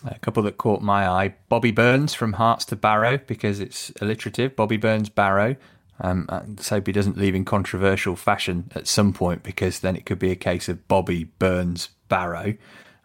[0.06, 4.56] A couple that caught my eye: Bobby Burns from Hearts to Barrow because it's alliterative.
[4.56, 5.58] Bobby Burns Barrow.
[6.02, 10.06] Um, let's hope he doesn't leave in controversial fashion at some point because then it
[10.06, 12.56] could be a case of Bobby Burns Barrow.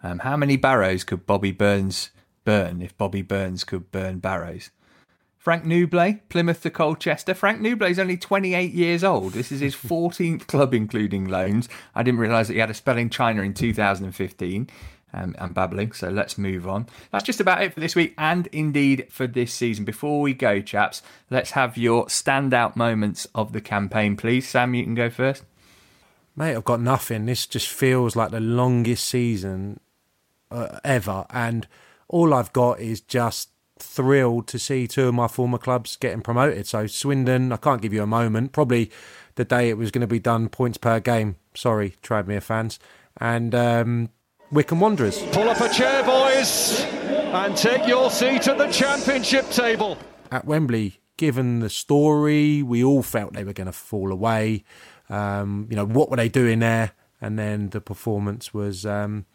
[0.04, 2.10] Um, how many barrows could Bobby Burns
[2.44, 4.70] burn if Bobby Burns could burn barrows?
[5.38, 7.32] Frank Nouble, Plymouth to Colchester.
[7.32, 9.32] Frank Nouble is only 28 years old.
[9.32, 11.70] This is his 14th club, including loans.
[11.94, 14.68] I didn't realise that he had a spell in China in 2015.
[15.14, 16.86] Um, I'm babbling, so let's move on.
[17.10, 19.86] That's just about it for this week and indeed for this season.
[19.86, 21.00] Before we go, chaps,
[21.30, 24.46] let's have your standout moments of the campaign, please.
[24.46, 25.44] Sam, you can go first.
[26.36, 27.24] Mate, I've got nothing.
[27.24, 29.78] This just feels like the longest season
[30.54, 31.66] uh, ever, and
[32.08, 36.66] all I've got is just thrilled to see two of my former clubs getting promoted.
[36.66, 38.52] So Swindon, I can't give you a moment.
[38.52, 38.90] Probably
[39.34, 41.36] the day it was going to be done, points per game.
[41.54, 42.78] Sorry, Tranmere fans,
[43.20, 44.08] and um,
[44.50, 45.20] Wycombe Wanderers.
[45.32, 49.98] Pull up a chair, boys, and take your seat at the championship table.
[50.30, 54.64] At Wembley given the story, we all felt they were going to fall away.
[55.08, 56.92] Um, you know, what were they doing there?
[57.20, 59.26] And then the performance was um,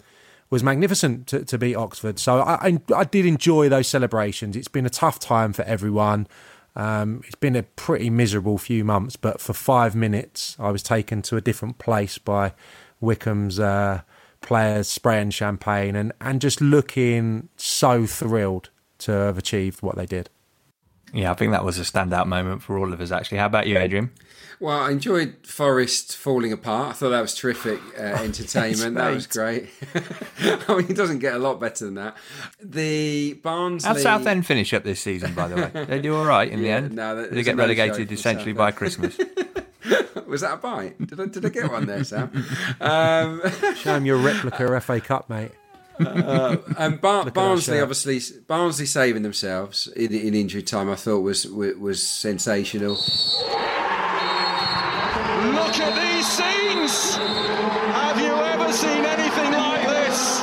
[0.50, 2.20] was magnificent to, to beat Oxford.
[2.20, 4.56] So I, I, I did enjoy those celebrations.
[4.56, 6.28] It's been a tough time for everyone.
[6.76, 11.22] Um, it's been a pretty miserable few months, but for five minutes, I was taken
[11.24, 12.54] to a different place by
[13.02, 14.02] Wycombe's uh,
[14.41, 18.70] players spraying champagne and, and just looking so thrilled
[19.00, 20.30] to have achieved what they did.
[21.14, 23.39] Yeah, I think that was a standout moment for all of us, actually.
[23.39, 24.12] How about you, Adrian?
[24.62, 26.89] Well, I enjoyed Forest falling apart.
[26.89, 28.95] I thought that was terrific uh, entertainment.
[28.95, 29.70] that was great.
[30.39, 32.18] I mean, it doesn't get a lot better than that.
[32.62, 33.88] The Barnsley.
[33.88, 35.86] How Southend finish up this season, by the way?
[35.89, 36.95] They do all right in yeah, the end.
[36.95, 39.18] No, they get relegated essentially by Christmas.
[40.28, 40.97] was that a bite?
[41.07, 42.32] Did I, did I get one there, Sam?
[42.82, 43.41] Um,
[43.76, 45.51] Show him your replica FA Cup, mate.
[45.99, 51.45] Uh, and Bar- Barnsley, obviously, Barnsley saving themselves in, in, injury time, I thought was
[51.45, 52.97] was sensational.
[55.39, 57.15] Look at these scenes!
[57.15, 60.41] Have you ever seen anything like this?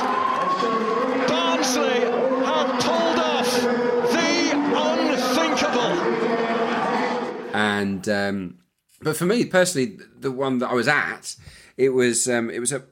[1.27, 1.99] Barnsley
[2.45, 3.61] have pulled off
[4.11, 5.93] the unthinkable.
[7.53, 8.57] And um,
[8.99, 11.35] but for me personally, the one that I was at,
[11.77, 12.85] it was um, it was at,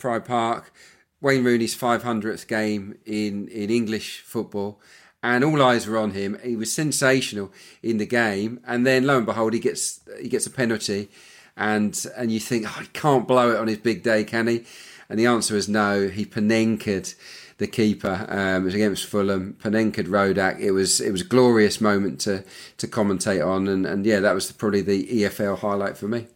[0.00, 0.72] Pride Park.
[1.20, 4.80] Wayne Rooney's 500th game in in English football
[5.22, 6.36] and all eyes were on him.
[6.42, 7.52] He was sensational
[7.82, 11.08] in the game, and then lo and behold, he gets he gets a penalty,
[11.56, 14.64] and and you think, oh, he can't blow it on his big day, can he?
[15.08, 16.08] And the answer is no.
[16.08, 17.14] He panenkered
[17.58, 18.26] the keeper.
[18.28, 19.56] Um, it was against Fulham.
[19.62, 20.58] Panenkered Rodak.
[20.58, 22.44] It was it was a glorious moment to
[22.78, 26.26] to commentate on, and and yeah, that was probably the EFL highlight for me.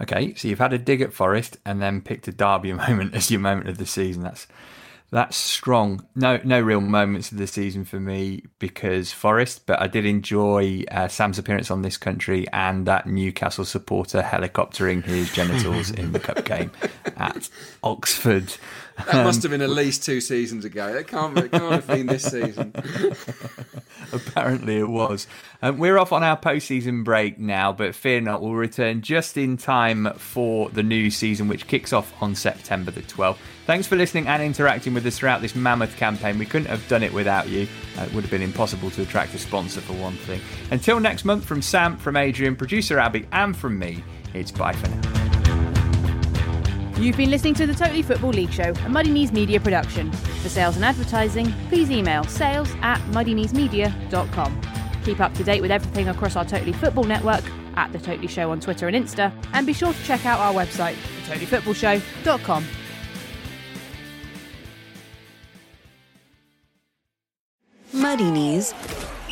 [0.00, 3.30] Okay, so you've had a dig at Forest and then picked a Derby moment as
[3.30, 4.22] your moment of the season.
[4.22, 4.46] That's
[5.10, 6.06] that's strong.
[6.14, 10.84] No, no real moments of the season for me because Forest, but I did enjoy
[10.90, 16.20] uh, Sam's appearance on this country and that Newcastle supporter helicoptering his genitals in the
[16.20, 16.70] cup game
[17.16, 17.48] at
[17.82, 18.54] Oxford.
[19.06, 20.88] That um, must have been at least two seasons ago.
[20.88, 22.72] It can't, it can't have been this season.
[24.12, 25.26] Apparently, it was.
[25.62, 29.56] Um, we're off on our postseason break now, but fear not, we'll return just in
[29.56, 33.36] time for the new season, which kicks off on September the 12th.
[33.66, 36.38] Thanks for listening and interacting with us throughout this mammoth campaign.
[36.38, 37.68] We couldn't have done it without you.
[37.98, 40.40] Uh, it would have been impossible to attract a sponsor, for one thing.
[40.70, 44.02] Until next month, from Sam, from Adrian, producer Abby, and from me,
[44.34, 45.39] it's bye for now.
[47.00, 50.12] You've been listening to the Totally Football League Show, a Muddy Knees Media production.
[50.12, 54.60] For sales and advertising, please email sales at muddykneesmedia.com.
[55.02, 57.42] Keep up to date with everything across our Totally Football network
[57.76, 60.52] at The Totally Show on Twitter and Insta, and be sure to check out our
[60.52, 60.94] website,
[61.24, 62.66] thetotallyfootballshow.com.
[67.94, 68.74] Muddy Knees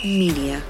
[0.03, 0.63] Media.